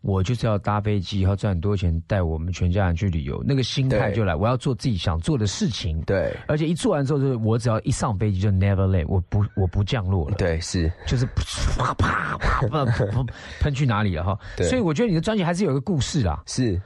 [0.00, 6.00] 我就是要搭飞机，要赚很多钱，带我们全家人去旅游，那个心态就来，我要做自己想做的事情。
[6.02, 6.32] 对。
[6.46, 10.90] 而且一做完之后，就是我只要一上飞机就 never late，我不我不降落了，，对，是。
[11.06, 13.26] 就是啪啪啪啪啪
[13.60, 14.38] 喷去哪里了哈。
[14.56, 14.68] 对。
[14.68, 16.80] 所以我觉得你的专辑还是有一个故事啦，是，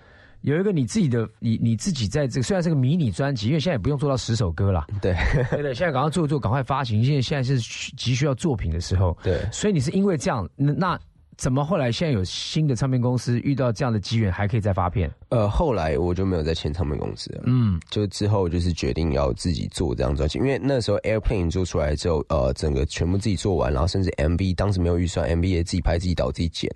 [0.44, 4.86] 有一个你自己的你你自己在这个虽然是个迷你专辑，因为现在也不用做到十首歌了。
[5.00, 5.16] 对
[5.50, 7.02] 对对，现在赶快做一做，赶快发行。
[7.02, 11.00] 现在现在是需急需要作品的时候，对所以你是因为这样，那那
[11.38, 15.10] 怎么后来现在有新的唱片公司遇到这样的机缘，还可以再发片？
[15.30, 26.70] 呃，后来我就没有再签唱片公司了，嗯，就之后就是决定要自己做这张专辑，因为那时候 Airplane 做出来之后，呃，整个全部自己做完，然后甚至 MV 当时没有预算，MV 也自己拍、自己导、自己剪，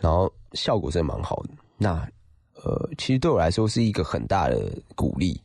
[0.00, 1.50] 然后效果真的蛮好的。
[1.76, 2.08] 那
[2.68, 5.40] 呃，其实对我来说是一个很大的鼓励，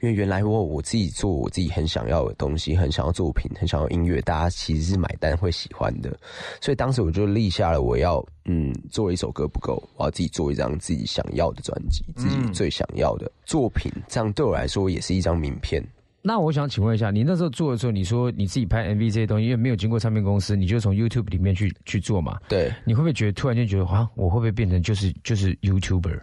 [0.00, 6.18] 因为原来我我自己做我自己很想要的东西，很想要作品，很想要音乐，大家其实是买单会喜欢的，
[6.60, 15.80] 所以当时我就立下了我要嗯做一首歌不够，我要自己做一张自己想要的专辑，自己最想要的作品，这样对我来说也是一张名片。
[16.26, 22.40] 那我想请问一下，你那时候做的时候，你说你自己拍 MV 这些东西，因为没有经过唱片公司，你就从 YouTube 里面去去做嘛？
[22.48, 26.18] 对，你会不会觉得突然间觉得，啊，我会不会变成就是就是 YouTuber？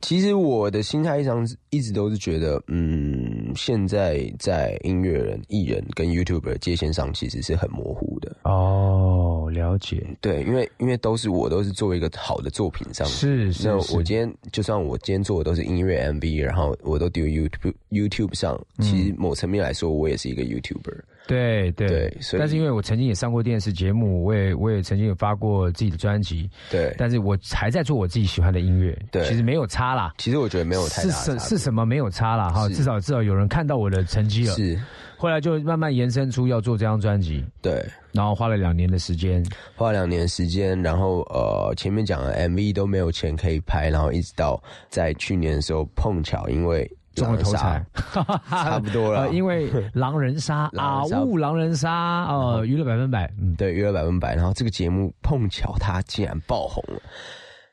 [0.00, 8.36] 其实我的心态上一直都是觉得，嗯，现在在音乐人、艺人跟 YouTuber 界限上其实是很模糊的。
[8.44, 21.00] 哦，了解，对，因为因为都是我都是做一个好的作品上，是是那是我今天就算我今天做的都是音乐 MV，然后我都丢 YouTube YouTube 上，其实某层面来说，我也是一个 YouTuber。
[21.28, 21.86] 对对。
[21.86, 29.24] 对所以但是因为我曾经也上过电视节目，我也我也曾经有发过自己的专辑，对，但是我还在做我自己喜欢的音乐，对。
[29.24, 30.14] 其实没有差啦。
[30.18, 31.38] 其实我觉得没有太是什大的差别。
[31.48, 34.80] 是什么没有差啦哈，至少至少有人看到我的成绩了，是，
[35.16, 39.44] 后来就慢慢延伸出要做这张专辑，对，然后花了两年的时间，
[39.76, 47.84] 花了两年时间，然后呃前面讲的 MV 都没有钱可以拍，然后一直到在去年的时候碰巧因为中了头彩，
[48.48, 49.22] 差不多了。
[49.22, 51.20] 呃因为狼人杀啊狼人杀。
[51.22, 54.34] 呜狼人杀哦娱乐百分百，嗯，对，娱乐百分百。
[54.34, 57.00] 然后这个节目碰巧它竟然爆红了，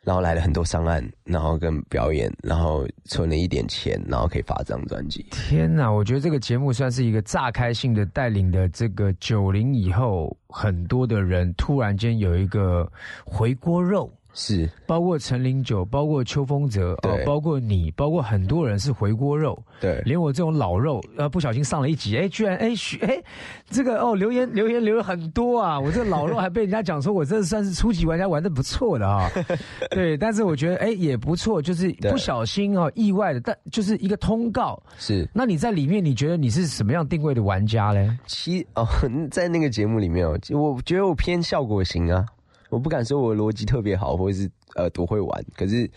[0.03, 5.25] 然后来了很多商案，然后跟表演，然后存了一点钱，然后可以发这张专辑。
[5.31, 5.89] 天哪！
[5.91, 12.89] 我觉得这个节目算是一个炸开性的，带领的这个九零以后很多的人突然间有一个
[13.25, 14.69] 回锅肉，是。
[14.85, 19.99] 包括陈林九，包括邱风泽，哦，包括你，包括很多人是回锅肉，对。
[20.05, 23.19] 连我这种老肉，呃，不小心上了一集，哎，居然哎许哎，
[23.71, 29.27] 这个哦留言留言留了很多啊，我这个老肉还被人家讲说我这算是初级玩家玩的不错的啊，
[29.89, 34.81] 对，但是我觉得哎也不错，就是不小心哦意外的，但就是一个通告。
[34.99, 38.09] 是，那你在里面，你觉得你是什么样定位的玩家嘞？
[38.27, 38.85] 其哦，
[39.31, 42.25] 在那个节目里面哦，我觉得我偏效果型啊，
[42.75, 45.89] 我不敢说我逻辑特别好，或者是呃多会玩，可是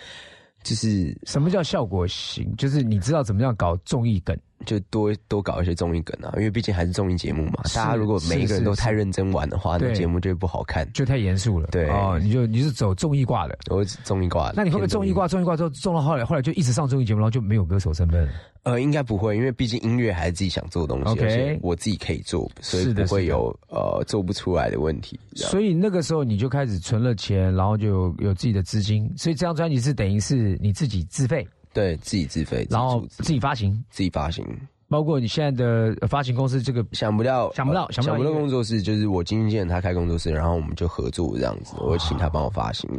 [0.63, 2.55] 就是什么叫效果型？
[2.57, 4.39] 就是你知道怎么样搞综艺梗，
[4.69, 7.63] 就多多搞一些综艺梗啊，因为毕竟还是综艺节目嘛。
[7.75, 10.87] 大家如果每一个人都太认真玩的话，那对节目就会不好看。
[10.93, 11.69] 就太严肃了。
[11.69, 13.59] 对哦，你就你是走综艺挂的。
[13.71, 15.27] 我是综艺挂的，那你会不会综艺挂？
[15.27, 18.33] 综艺挂之后中了后来，后来就一直上综艺节目，然后就没有歌手身份了？
[18.65, 25.19] 呃，应该不会，因为毕竟音乐还是自己想做的东西而且我自己可以做，所以不会有呃做不出来的问题。
[25.35, 31.47] 所以那个时候你就开始存了钱，然后就有有自己的资金，所以这张专辑是等于是你自己自费，
[31.79, 33.73] 对自己自费，然后自己发行。
[33.89, 34.45] 自己发行，
[34.89, 42.91] 包括你现在的发行公司这个想不到，想不到呃想不到工作室，就是我经纪人他开工作室，然后我们就合作这样子，我会请他帮我发行。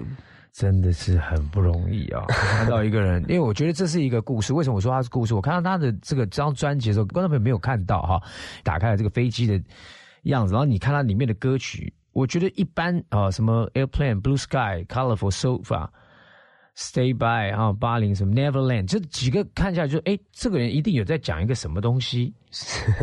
[0.52, 2.26] 真的是很不容易啊！
[2.28, 4.52] 看到一个人，因为我觉得这是一个故事。
[4.52, 5.34] 为什么我说他是故事？
[5.36, 8.22] 我看到他的这个这张专辑的时候，观众朋友没有看到哈，
[8.64, 9.62] 打开了这个飞机的
[10.24, 15.88] 样子，然后你看它里面的歌曲，我觉得一般啊、呃什么 Airplane、Blue Sky、Colorful Sofa、
[16.80, 22.34] Stay By 啊、八零什么 Neverland 这几个看下来就哎，这个人一定有在讲一个什么东西。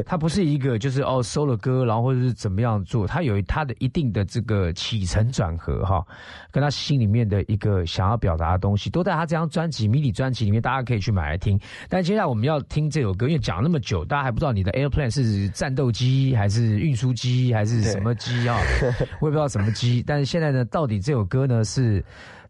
[0.06, 6.02] 他不是一个就是哦收了歌，然后或者是怎么样做，他有他的一定的这个起承转合哈，
[6.50, 11.60] 跟他心里面的一个想要表达的东西，都在他这张专辑迷你专辑里面，大家可以去买来听。
[11.86, 18.56] 但接下来我们要听这首歌，因为讲那么久，大家还不知道你的 airplane 是战斗机还是运输机还是什么机啊？
[19.20, 20.02] 我也不知道什么机。
[20.04, 22.02] 但是现在呢，到底这首歌呢是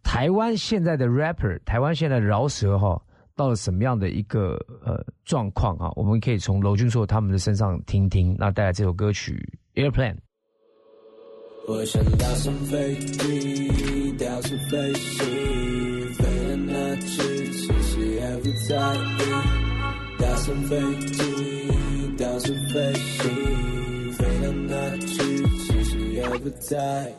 [0.07, 3.03] 台湾现在的 rapper，台湾现在的饶舌哈。
[3.35, 5.91] 到了什么样的一个呃状况啊？
[5.97, 8.35] 我们可以从娄俊硕他们的身上听听。
[8.39, 9.47] 那带来这首歌曲
[9.83, 10.15] 《Airplane》。
[11.69, 15.27] 我想搭上飞机，到处飞行，
[16.15, 18.99] 飞到哪去，其实也不在意。
[20.19, 27.15] 搭上飞机，到处飞行，飞到哪去，其实也不在意。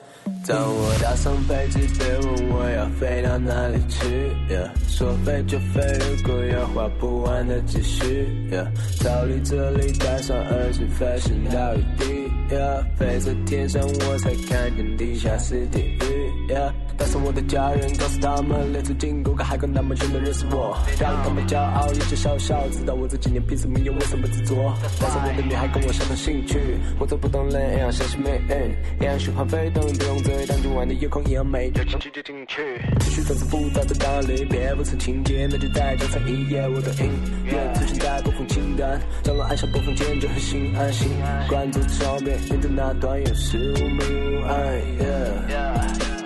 [0.48, 4.32] 当我搭上飞机，别问我要飞到哪里去。
[4.88, 8.26] 说飞就飞，如果有花不完的积蓄。
[9.02, 12.06] 逃离这里，戴上耳机，飞行到雨地。
[12.98, 16.54] 飞在天上，我才看见地下是地狱。
[16.98, 24.74] 带上我的家人，告诉他们，列车经过个海关，他们全都认识我，让他们骄傲，也就笑笑，知道我这几年拼死命有为什么执着。
[25.00, 26.60] 带上我的女孩，跟我相同兴趣，
[27.00, 32.82] 我做不动人一样相信命运，一样循环飞动，不用追，当今晚的夜空一样美，就进去就进去。
[33.00, 37.12] 情绪总是复杂的道理，别不成情节，那就再加上一页我的音
[37.46, 41.08] 乐，出现在播放清单，将我按下播放键就很心安心。
[41.48, 46.17] 关注窗边，沿着那段有时无明无暗。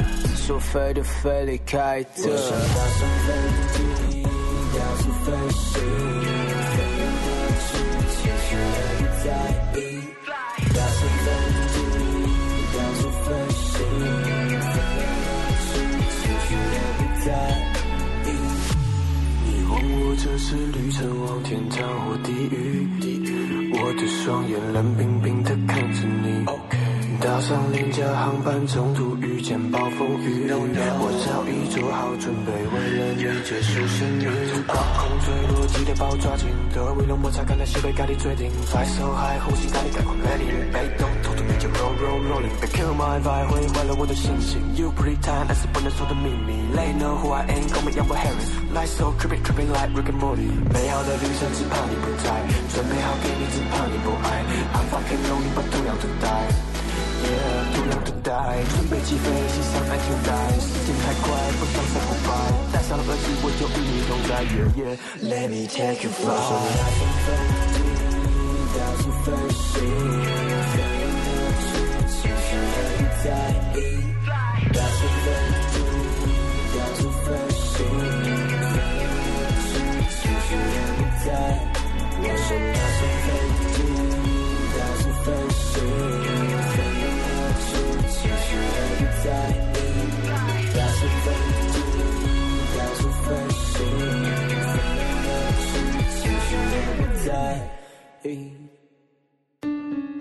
[0.52, 2.30] 说飞就飞，离开这。
[2.30, 3.32] 我想搭上飞
[3.72, 3.80] 机，
[4.76, 5.80] 到处飞行，
[6.68, 6.76] 飞
[7.08, 7.32] 到
[7.64, 7.72] 去，
[8.12, 9.26] 其实也不在
[9.80, 9.80] 意。
[10.76, 11.26] 搭上飞
[11.72, 11.76] 机，
[12.74, 13.80] 到处飞行，
[14.60, 14.76] 飞
[15.24, 15.32] 到
[15.72, 15.74] 去，
[16.20, 17.28] 其实也不在
[18.26, 18.30] 意。
[19.46, 22.60] 你问我这次旅程往天堂或地狱？
[23.74, 26.44] 我的双眼冷冰冰地看着你。
[27.22, 30.50] 搭上廉价航班，中途遇见暴风雨。
[30.50, 34.26] 我早已做好准备，为了你结束生命。
[34.66, 36.50] 高空坠落，几点把我抓紧？
[36.74, 38.50] 的微弱摩擦，看那西北咖喱最顶。
[38.74, 40.50] 在手海呼吸，咖喱赶快美丽。
[40.74, 42.58] 被动偷偷你就 roll roll rolling。
[42.58, 44.58] 别 kill my vibe，毁坏了我的心情。
[44.74, 46.58] You pretend，那是不能说的秘密。
[46.74, 48.50] They know who I am，call me Young Harris。
[48.74, 50.50] Life so trippy trippy like Rick and Morty。
[50.74, 52.34] 美好的旅程只怕你不在，
[52.74, 54.42] 准备好给你只怕你不爱。
[54.74, 56.61] I'm fucking lonely，把同样的待。
[57.22, 58.34] Yeah，同样的待，
[58.74, 62.54] 准备起飞，系上安全带，时间太快，不想 say goodbye。
[62.74, 64.42] 戴上耳机，我就与你同在。
[64.50, 66.34] Yeah yeah，Let me take you far。
[66.34, 67.30] 我搭上飞
[67.74, 67.78] 机，
[68.74, 69.74] 到处飞行，
[70.74, 70.76] 飞
[71.22, 71.64] 到去，
[72.10, 73.26] 其实也不在
[73.78, 73.80] 意。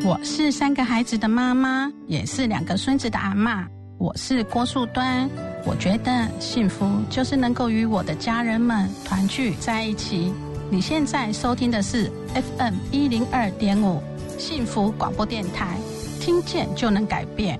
[0.03, 3.65] 我是三个孩子的妈妈，也是两个孙子的阿嬷。
[3.97, 5.29] 我是郭树端。
[5.65, 10.31] 我觉得幸福就是能够与我的家人们团聚在一起。
[10.71, 14.03] 你现在收听的是 FM 一零二点五
[14.37, 15.79] 幸福广播电台，
[16.21, 17.59] 听见就能改变。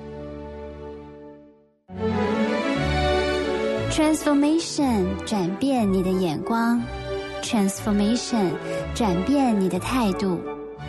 [4.01, 6.83] Transformation 转变你的眼光
[7.43, 8.49] ，Transformation
[8.95, 10.41] 转变你的态度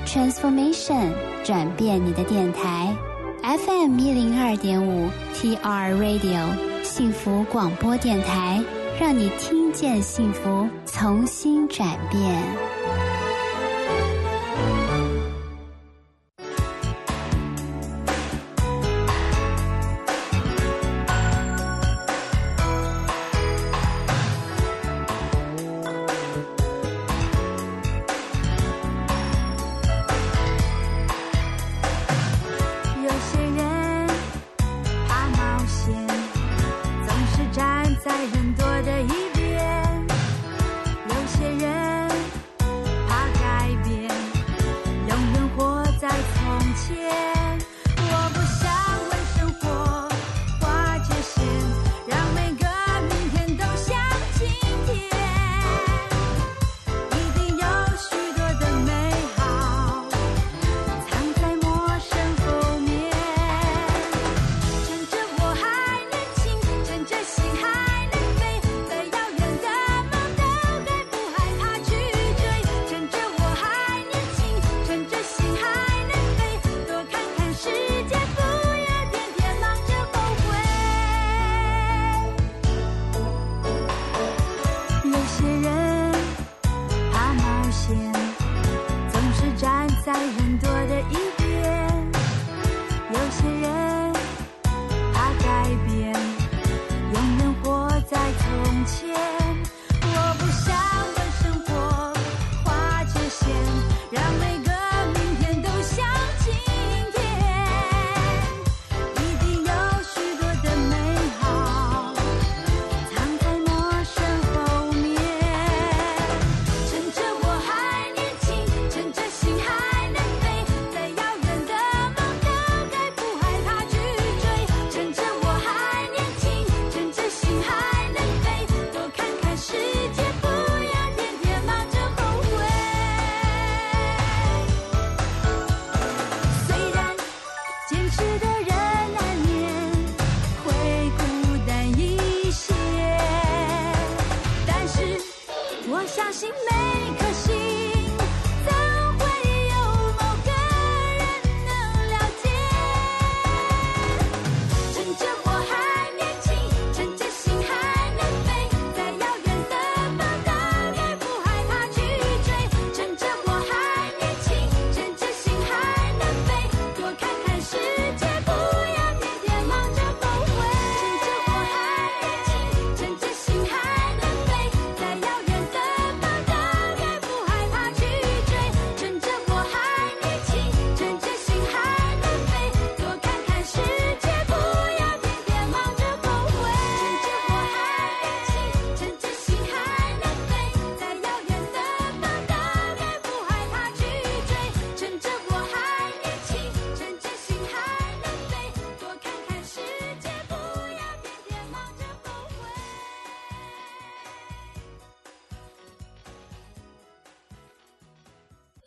[0.06, 1.10] ，Transformation
[1.44, 2.96] 转变你的电台
[3.44, 6.48] ，FM 一零二点五 TR Radio
[6.84, 8.64] 幸福广播电台，
[8.98, 12.81] 让你听见幸福，重新转变。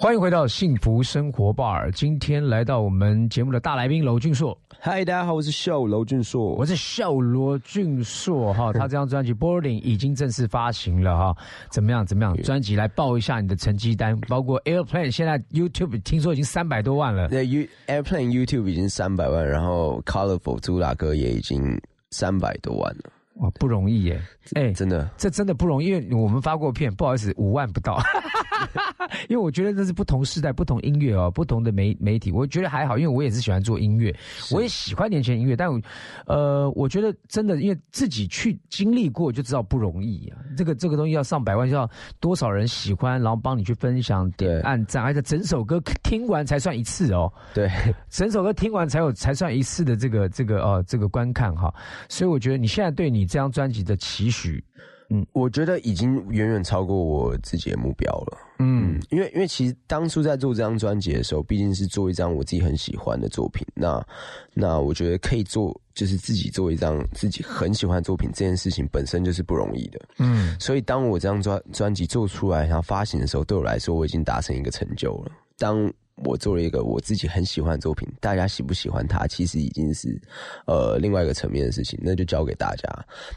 [0.05, 1.89] 欢迎回到幸福生活吧。
[1.89, 8.71] 今天来到我们节目的大来宾娄俊硕，嗨，大家好，我是秀娄俊硕，我是笑罗俊硕哈。
[8.71, 11.35] 他这张专辑《Boarding》已经正式发行了哈。
[11.71, 12.05] 怎么样？
[12.05, 12.37] 怎么样？
[12.43, 17.29] 专辑来报一下你的成绩单，包括 Airplane，现在 YouTube 听说已经三百多万了。
[17.29, 21.81] 对，U Airplane YouTube 已经三百万，然后 Colorful 主打歌也已经
[22.11, 23.11] 三百多万了。
[23.35, 24.21] 哇，不容易耶！
[24.55, 27.99] 哎、真的，这真的不容易，因为我们发过片，不好意思，五万不到。
[29.29, 34.15] 因为我觉得这是不同时代、不同音乐哦，不同的媒媒体，我觉得还好，因为我也是喜欢做音乐，
[34.53, 35.81] 我也喜欢年轻音乐，但我
[36.27, 40.39] 呃，我觉得真的，因为自己去经历过就知道不容易啊。
[40.57, 41.89] 这个这个东西要上百万，要
[42.21, 47.33] 多少人喜欢，然后帮你去分享、点按赞，而且整首歌听完才算一次哦。
[47.53, 47.71] 对，
[48.09, 51.73] 整首歌听完才有才算一次的这个这个呃这个观看哈。
[52.09, 54.63] 所以我觉得你现在对你这张专辑的期许，
[55.11, 58.39] 嗯，我觉得已经远远超过我自己的目标了。
[58.61, 63.67] 嗯，因为因为其实当初在做这张专辑的时候，毕竟是做一张我自己很喜欢的作品。
[63.75, 64.07] 那
[64.53, 70.01] 那我觉得可以做，就是自己做一张自己很喜欢的作品，这件事情本身就是不容易的。
[70.19, 75.33] 嗯，所以当我这张专专辑做出来，然后发行的时候，对我来说，我已经达成一个成就了。
[75.59, 80.21] 当我做了一个我自己很喜欢的作品，大家喜不喜欢它，其实已经是
[80.67, 82.89] 呃另外一个层面的事情，那就交给大家。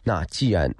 [0.04, 0.74] 那既然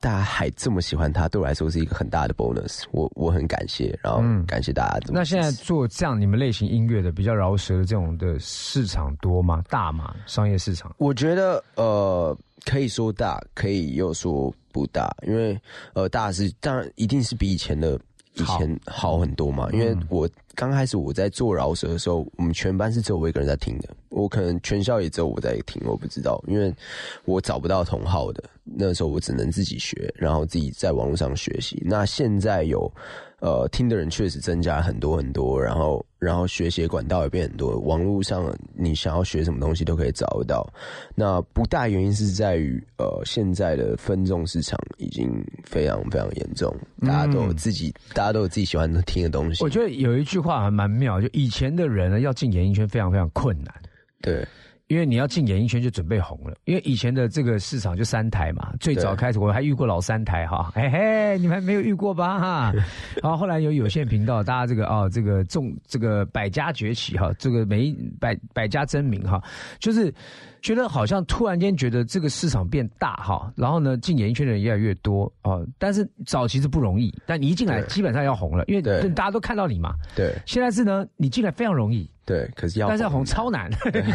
[0.00, 5.00] 大家还这么喜欢它，对我来说是一个很大的 bonus，我我很感谢，然后感谢大家。
[5.12, 9.62] 那现在做这样你们类型音乐的比较饶舌的这种的市场多吗？
[9.68, 10.14] 大吗？
[10.26, 10.94] 商业市场？
[10.98, 15.60] 我觉得呃，可以说大，可以又说不大，因为
[15.94, 17.98] 呃，大是当然一定是比以前的
[18.42, 19.68] 以前好很多嘛。
[19.72, 26.74] 因为我刚开始我在做饶舌的时候，我们全班是只有我一个人在听的，我可能全校也只有我在听，我不知道，因为
[27.24, 31.82] 我找不到同号的，那时候我只能自己学，然后自己在网络上学习。
[31.84, 32.90] 那现在有。
[33.40, 40.68] 呃，听的人确实增加很多很多，然后然后学习管道也变很多，网络上你想要学什么东西都可以找得到。
[41.14, 45.32] 那不大原因是在于，呃，现在的分众市场已经
[45.64, 49.62] 非常非常严重，大家都有自己，大家都有自己喜欢听的东西。
[49.62, 53.72] 我觉得有一句话还蛮妙，就以前的人呢要进演艺圈非常非常困难，
[54.20, 54.44] 对。
[54.88, 62.72] 因为你要进演艺圈就准备红了，因为以前的这个市场就三台嘛，最早开始我还遇过老三台哈，嘿嘿，你们没有遇过吧哈？
[63.22, 69.42] 然后后来有有线频道，大家这个哦这个众这个百家崛起哈，这个每百百家争鸣哈，
[69.78, 70.12] 就是
[70.62, 78.80] 觉得好像突然间觉得这个市场变大哈，然后呢进演艺圈的人越来越多哦，但是早期是不容易，但你一进来基本上要红了，因为
[79.10, 79.94] 大家都看到你嘛。
[80.16, 82.08] 对，现在是呢，你进来非常容易。
[82.28, 83.70] 对，可是要但是要红超难，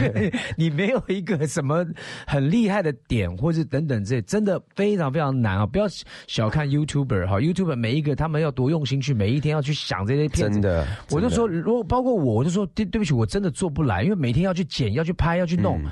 [0.55, 1.84] 你没有一个什么
[2.28, 5.66] 很厉害的点，或是等等这真的非常非常难啊！
[5.66, 5.86] 不要
[6.28, 10.59] 小看 YouTuber 哈，YouTuber 每一个他们要多用心去，每一天要去想这些片子。
[10.59, 15.82] 真的，我就说，如果包括我，我就说对对不起，我真的做不来，因为每天要去剪，要去拍，要去弄。
[15.84, 15.89] 嗯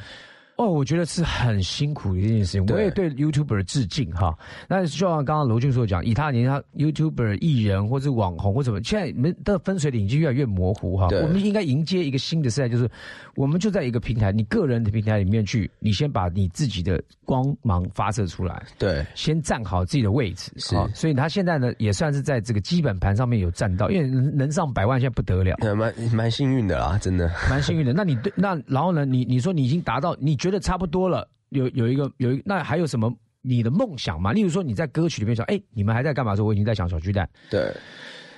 [0.57, 4.37] 哦，我觉得是很辛苦的一件事情，我也对 YouTuber 致敬哈。
[4.67, 11.07] 那就像刚刚罗俊所讲，以他的年纪，他 YouTuber 艺人或者网红或什么，现在你们的分水岭已经越来越模糊哈。
[11.23, 12.89] 我们应该迎接一个新的时代，就是
[13.35, 20.51] 我们就在一个平台，你个人的平台里面去，你先把你自己的光芒发射出来，对，先站好自己的位置。
[20.57, 25.55] 是所以他现在呢，也算是在这个基本盘上面有站到，因为能能上百万现在不得了。
[25.61, 27.31] 呃蛮蛮幸运的啦，真的。
[27.49, 27.93] 蛮幸运的。
[27.93, 29.05] 那你对那然后呢？
[29.11, 31.25] 你你说你已经达到，你觉得差不多了？
[31.49, 34.33] 有有一个有一那还有什么你的梦想吗？
[34.33, 36.35] 例如说你在歌曲里面说，哎，你们还在干嘛？
[36.35, 37.29] 说我已经在想小巨蛋。
[37.49, 37.71] 对，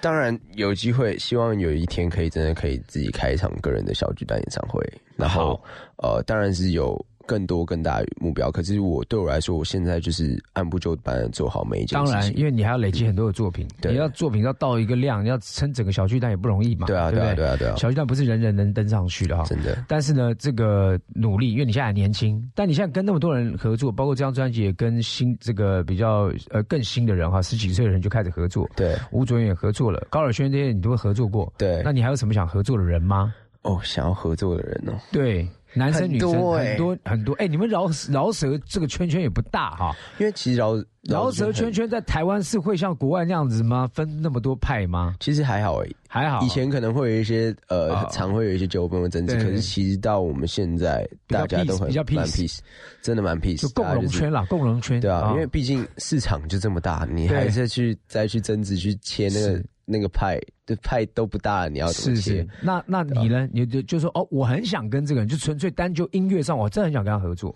[0.02, 4.84] 当然有机会，希望有一天可以真的可以自己开一场个人的小巨蛋演唱会。
[5.16, 5.58] 然后
[5.98, 6.94] 呃，当然是有
[7.26, 8.52] 更多更大的目标。
[8.52, 16.88] 可是我对我来说，我现在就是按部就班的做好每一件当然，因为你还要累积很多的作品，对你要作品要到一个量，要撑整个小巨蛋也不容易嘛。
[16.88, 19.44] 对啊对啊对啊对啊小巨蛋不是人人能登上去的哈。
[19.46, 28.70] 真的，但是呢，这个努力，因为你现在还年轻，但你现在跟那么多人合作，包括这张专辑也跟新这个比较呃更新的人哈，十几岁的人就开始合作。
[28.76, 31.52] 对吴卓源也合作了，高尔宣这些你都会合作过。
[31.58, 33.34] 对那你还有什么想合作的人吗？
[33.64, 37.34] 哦，想要合作的人哦，对，男生女生多欸很多很多。
[37.36, 43.90] 哎，你们饶饶舌这个圈圈也不大哈，因为其实饶饶舌圈圈在台湾是会像国外那样子吗？
[43.94, 45.16] 分那么多派吗？
[45.20, 45.96] 其实还好而已。
[46.08, 52.60] 还好，以前可能会有一些呃，啊常会有一些纠纷和争执，可是其实到我们现在，大家都 peace，很比较蛮 peace
[53.02, 55.02] 真的蛮 peace，就共荣圈啦，共荣圈。
[55.02, 63.48] 对啊，因为毕竟市场就这么大，你还是去再去争执去切那个那个派，这派都不大，你要怎么切是是？，那那你呢？
[63.52, 67.54] 你就就说哦，我很想跟这个人，就纯粹单就音乐上，我真的很想跟他合作。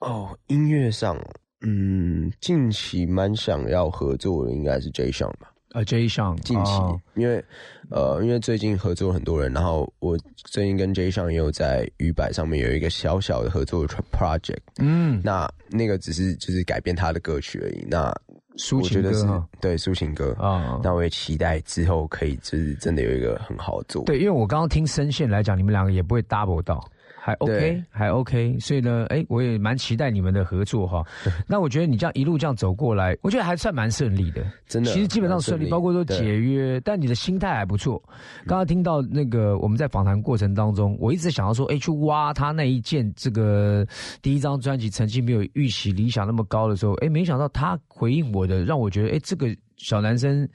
[0.00, 1.18] 哦，音乐上，
[1.62, 5.50] 嗯，近期蛮想要合作的应该是 J 上吧。
[5.72, 7.44] 啊，J 上近期，哦因为
[7.90, 17.86] 呃，因为最近合作很多人，然后我最近跟 J 上也有在鱼摆上面有一个小小的合作的 project，嗯，那那个只是就是改编他的歌曲而已。
[17.88, 18.12] 那
[18.56, 19.48] 抒情歌哈。
[19.60, 20.80] 对抒情歌啊。
[20.82, 24.06] 那我也期待之后可以就是真的有一个很好的作品。
[24.06, 26.84] 对，因为我刚刚听声线来讲，你们两个也不会 double 到，
[27.30, 31.04] 还 OK，还 OK，所以呢，哎，我也蛮期待你们的合作哈。
[31.46, 38.02] 那我觉得你这样一路这样走过来，我觉得还算蛮顺利的，真的其实基本上顺利，包括说解约，但你的心态还不错。
[38.46, 43.86] 刚刚听到那个我们在访谈过程当中，我一直想要说，哎，去挖他那一件这个
[44.20, 49.54] 第一张专辑成绩没有预期理想那么高的时候，哎，没想到他回应我的，让我觉得，哎，这个。
[49.82, 50.46] 小男生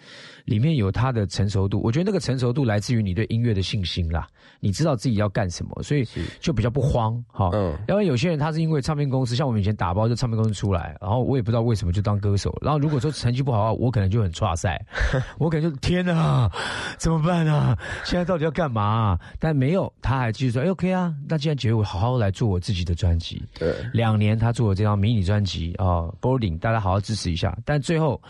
[0.46, 4.28] 里面有他的成熟度，我觉得那个成熟度来自于你对音乐的信心啦，
[4.60, 6.08] 你知道自己要干什么，所以
[6.40, 7.50] 就比较不慌哈。
[7.54, 7.76] 嗯。
[7.88, 14.80] 因为有些人他是因为唱片公司，像我们以前打包就唱片公司出来，然后我也不知道为什么就当歌手，然后如果说成绩不好的话，我可能就很差赛，
[15.40, 16.50] 我可能就天哪，
[16.98, 17.78] 怎么办啊？
[18.04, 18.84] 现在到底要干嘛？
[18.86, 27.58] 啊、但没有，他还继续说，哎，OK 啊，那既然觉得我好好来做我自己的专辑，对，两年他做了这张迷你专辑啊、b o a r d i n g 大家好好支持一下。
[27.66, 28.22] 但最后，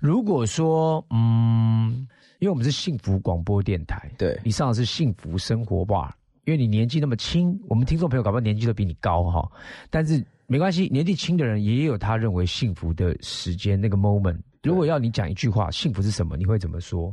[0.00, 2.06] 如果说嗯，
[2.38, 6.16] 因为我们是幸福广播电台，对你上的是幸福生活吧？
[6.46, 9.50] 因为你年纪那么轻，我们听众朋友搞不好年纪都比你高哈，
[9.90, 14.38] 但是没关系，年纪轻的人也有他认为幸福的时间那个 moment。
[14.62, 16.36] 如果要你讲一句话，幸福是什么？
[16.36, 17.12] 你会怎么说？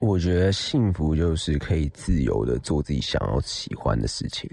[0.00, 4.48] 我觉得幸福就是可以自由的做自己想要喜欢的事情。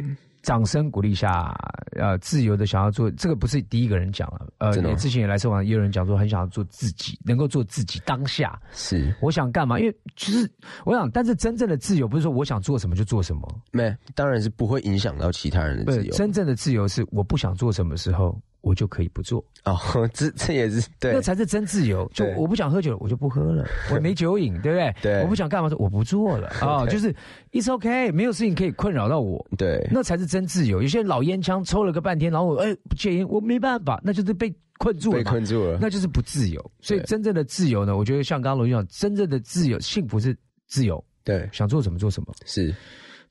[0.48, 1.54] 掌声鼓励一下，
[2.00, 8.58] 呃，自由的想要做这个不是第一个人讲了，呃，之前也来受访，也有人讲说很想要做自己，能够做自己当下。
[8.72, 9.78] 是，我想干嘛？
[9.78, 10.50] 因为其实
[10.86, 16.14] 我想，但是真正的自由不是说我想做什么就做什么，没，当然是不会影响到其他人的自由。
[16.14, 19.78] 真正的自由是我不想做什么时候我就可以不做，哦，
[20.14, 22.10] 这这也是对那，才是真自由。
[22.14, 24.96] 就我不想喝酒，我就不喝了， 我没酒瘾，对不对？
[25.02, 27.14] 对我不想干嘛，我不做了 啊，对就是
[27.54, 29.46] it's okay，没有事情可以困扰到我。
[29.58, 30.82] 对，那才是真自由。
[30.82, 35.78] 有些老烟枪抽了个半天，然后我哎不戒烟，我没办法，那就是被困住了被，困住了。
[35.82, 36.72] 那就是不自由。
[36.82, 40.38] 所以真正的自由呢，我觉得像刚刚罗军讲，真正的自由，幸福是
[40.68, 42.34] 自由，对，想做什么做什么。
[42.46, 42.76] 是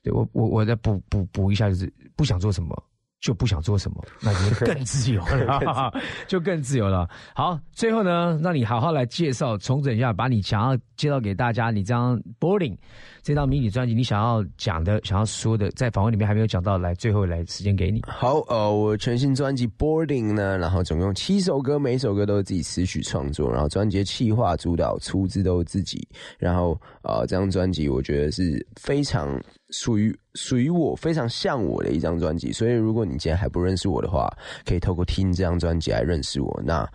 [0.03, 2.83] 对我我我再补补补一下，就是不想做什么。
[3.19, 5.91] 就不想做什么，那就 更自由了，
[6.27, 7.09] 就更自由了。
[7.33, 12.77] 好，最后呢，让你好好来介绍、重整一下，把你想要介绍给大家，你这张 Boarding
[13.23, 18.01] 这张迷你专辑，你想要讲的、想要说的，在访问里面还没有讲到，来最后来时间给你。
[18.07, 26.07] 好，呃，我全新专辑《Boarding》呢，然后总共七首歌，每一首歌都是自己词曲创作，然后专辑的企划、主导、出资都是自己。
[26.37, 29.27] 然后，呃，这张专辑我觉得是非常
[29.71, 32.51] 属于属于我非常像我的一张专辑。
[32.51, 34.31] 所以如果你今天还不认识我的话，
[34.65, 36.61] 可以透过听这张专辑来认识我。
[36.65, 36.87] 那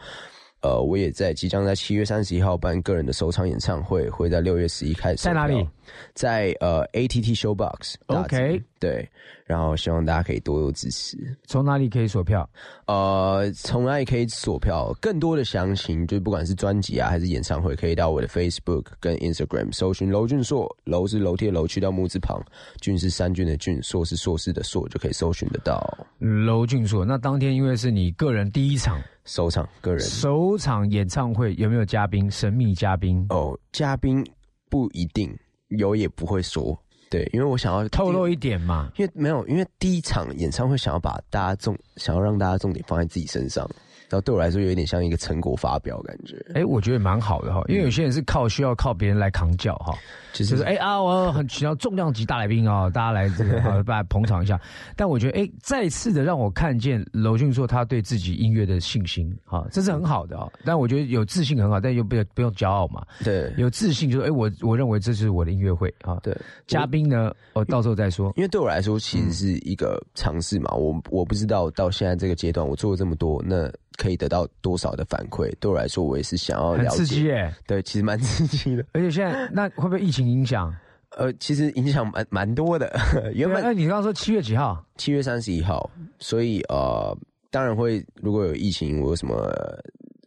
[0.63, 5.23] 呃，我也在即将在七月三十一号办个人的首场演唱会，会在六月十一开始。
[5.23, 5.69] 在哪里？
[6.15, 7.95] 在呃 ATT Showbox。
[8.07, 9.09] OK，对，
[9.45, 11.17] 然后希望大家可以多多支持。
[11.47, 12.49] 从哪里可以锁票？
[12.87, 14.95] 呃，从哪里可以锁票？
[15.01, 22.43] 更多的详情，就不管是专辑啊，还是演唱会，可以到我的 Facebook 跟 Instagram 搜寻娄俊硕，楼是楼梯的楼，去到木字旁，
[22.81, 25.83] 俊是三俊的俊，硕是硕士的硕，就可以搜寻得到。
[26.19, 27.05] 娄俊硕。
[27.05, 32.31] 那当天因为是你个人第一场首场个人首场演唱会，有没有嘉宾？
[32.31, 33.25] 神秘嘉宾？
[33.31, 34.25] 哦，嘉宾
[34.69, 35.33] 不一定
[35.79, 36.79] 有，也不会说。
[37.11, 38.91] 对，因为我想要透露一点嘛。
[38.97, 43.69] 因为没有，因为第一场演唱会想要把大家重，想要让大家重点放在自己身上，
[44.13, 46.37] 然后对我来说有一点像一个成果发表感觉。
[46.55, 49.97] 哎，我觉得蛮好的哈，因为有些人是靠需要靠别人来扛轿哈，
[50.35, 54.61] 其就是哎啊，我很需要重量级大来宾啊，大家来这个 啊，大家捧场一下。
[54.95, 60.47] 但我觉得哎，再次的让我看见娄俊硕他对自己音乐的信心啊，这是很好的啊。
[60.63, 63.03] 但我觉得有自信很好，但又不不用骄傲嘛。
[63.25, 66.19] 对，有自信就是哎，我我认为这是我的音乐会啊。
[66.23, 66.37] 对，
[66.67, 68.31] 嘉宾呢，我到时候再说。
[68.37, 70.71] 因为对我来说，其实是一个尝试嘛。
[70.75, 73.71] 我我不知道到现在这个阶段，我做了这么多，那
[74.03, 75.53] 可以得到多少的反馈？
[75.61, 76.97] 对我来说，我也是想要了解。
[76.97, 77.55] 刺激耶！
[77.67, 78.85] 对，其实蛮刺激的。
[78.93, 80.75] 而且现在那会不会疫情影响？
[81.17, 82.91] 呃，其实影响蛮蛮多的。
[83.33, 84.85] 原本那你刚刚说七月几号？
[84.97, 85.89] 七月三十一号，
[86.19, 87.17] 所以呃，
[87.51, 89.37] 当然会如果有疫情，我有什么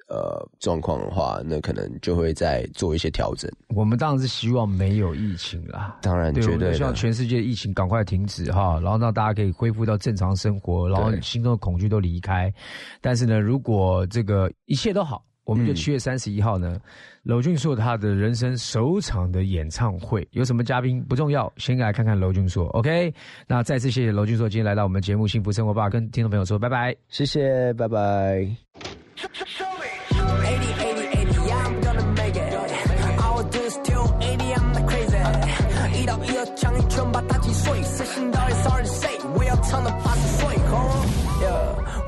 [0.08, 3.52] 呃状况的话，那可能就会再做一些调整。
[3.70, 5.98] 我们当然是希望没有疫情啦。
[6.02, 6.94] 当然，对，绝对我们希望。
[6.94, 12.54] 全世界疫情赶快停止哈，然后让大家可以恢复到正常生活，然后对心中的恐惧都离开。
[13.02, 16.80] 但是呢，如果这个一切都好，我们就嗯七月三十一号呢，
[17.24, 22.66] 娄俊硕他的人生首场的演唱会，有什么嘉宾不重要，先来看看娄俊硕。
[22.70, 23.14] OK，
[23.48, 26.96] 那再次谢谢娄俊硕今天来到我们节目《幸福生活吧》，跟听众朋友说拜拜。
[27.10, 28.56] 谢谢，拜拜。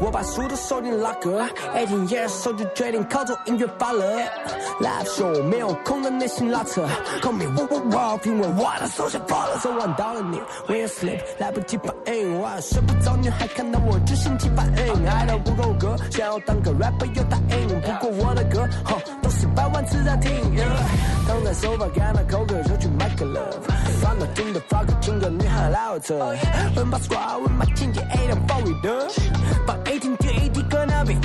[0.08, 1.46] 我把书都收进拉格
[1.76, 4.06] ，eighteen years 手就决定靠着音乐发了。
[4.80, 6.88] Live show 没有空的内心拉扯
[7.22, 10.40] ，Call me w o w o 因为我的手下发了，昨晚到了你
[10.70, 20.32] ，When you sleep 来不及反应，晚睡不着，女孩看到我就心起反应，爱到不够格，想要当个 rapper 又答应，不过我的歌，哈，都是百万次在听。
[20.56, 23.60] yeah 躺在手把干了口渴，就去买个 love，
[24.02, 26.18] 翻到听的发个情歌，女孩来我这，
[26.76, 29.08] 问把 squad，问把情节 A 的暴雨的，
[29.66, 31.20] 把 eighteen 点 AD 搁那边。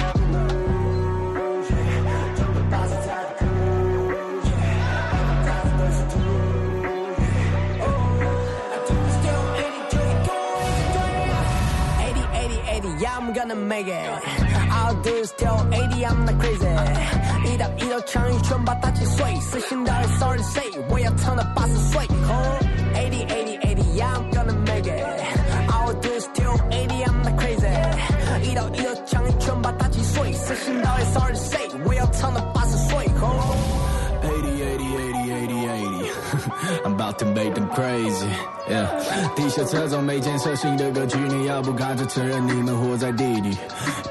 [11.99, 14.09] 80, 80, 80, yeah, I'm gonna make it.
[14.71, 16.67] I'll do is till 80, I'm not crazy.
[17.63, 22.01] 一刀一刀枪一拳把他击碎，死心到底 sorry to say，我要唱到八十岁。
[22.29, 22.59] Oh,
[22.95, 25.05] 80, 80, 80, yeah, I'm gonna make it.
[25.69, 27.69] I'll do is till 80, I'm not crazy.
[28.43, 31.52] 一刀一刀枪一拳把他击碎，死心到底 sorry to say，
[36.84, 38.28] I'm about to make them crazy.
[38.70, 38.88] Yeah.
[39.36, 43.58] 地下车中没建设性的歌曲，你要不看就承认你们活在地底。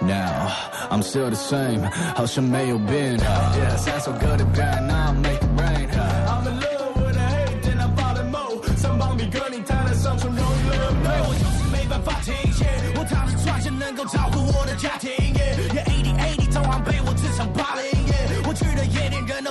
[0.01, 0.51] Now
[0.91, 1.83] I'm still the same，
[2.15, 3.19] 好像没有变。
[3.19, 8.81] Yeah，三首歌的 band now make it rain。I'm in love with the hate，then I fall in mode。
[8.81, 11.09] 身旁比歌你弹得上从容易了没？
[11.29, 15.11] 我就是没办法停歇，我踏着船线能够照顾我的家庭。
[15.11, 17.47] Yeah eighty eighty，早晚被我职场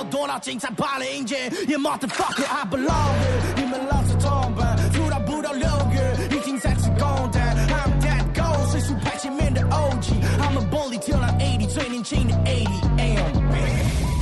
[0.00, 1.26] 都多到警察霸凌。
[1.26, 7.54] Yeah motherfucker I belong here，你们老是同伴，出道不到六月，已经在吃公蛋。
[7.68, 13.36] I'm that gold，岁数排前面的 OG。I'm a bully till I'm eighty，最年轻的 eighty am。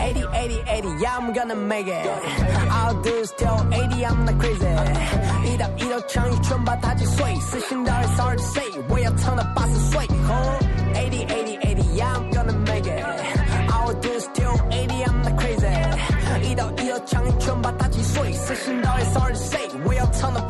[0.01, 2.07] 80, 80, 80, yeah, I'm gonna make it.
[2.68, 4.66] I'll do is till 80, I'm not crazy.
[5.45, 10.07] 一刀一刀枪一拳把他击碎，死心到底 sorry to say，我要唱到八十岁。
[10.28, 10.59] Oh,
[10.95, 12.68] 80, 80, 80, yeah, I'm gonna make it.
[17.00, 17.06] Crazy.
[17.06, 20.49] 一刀一刀枪一拳把他击碎，谁心到 sorry say，我要唱的。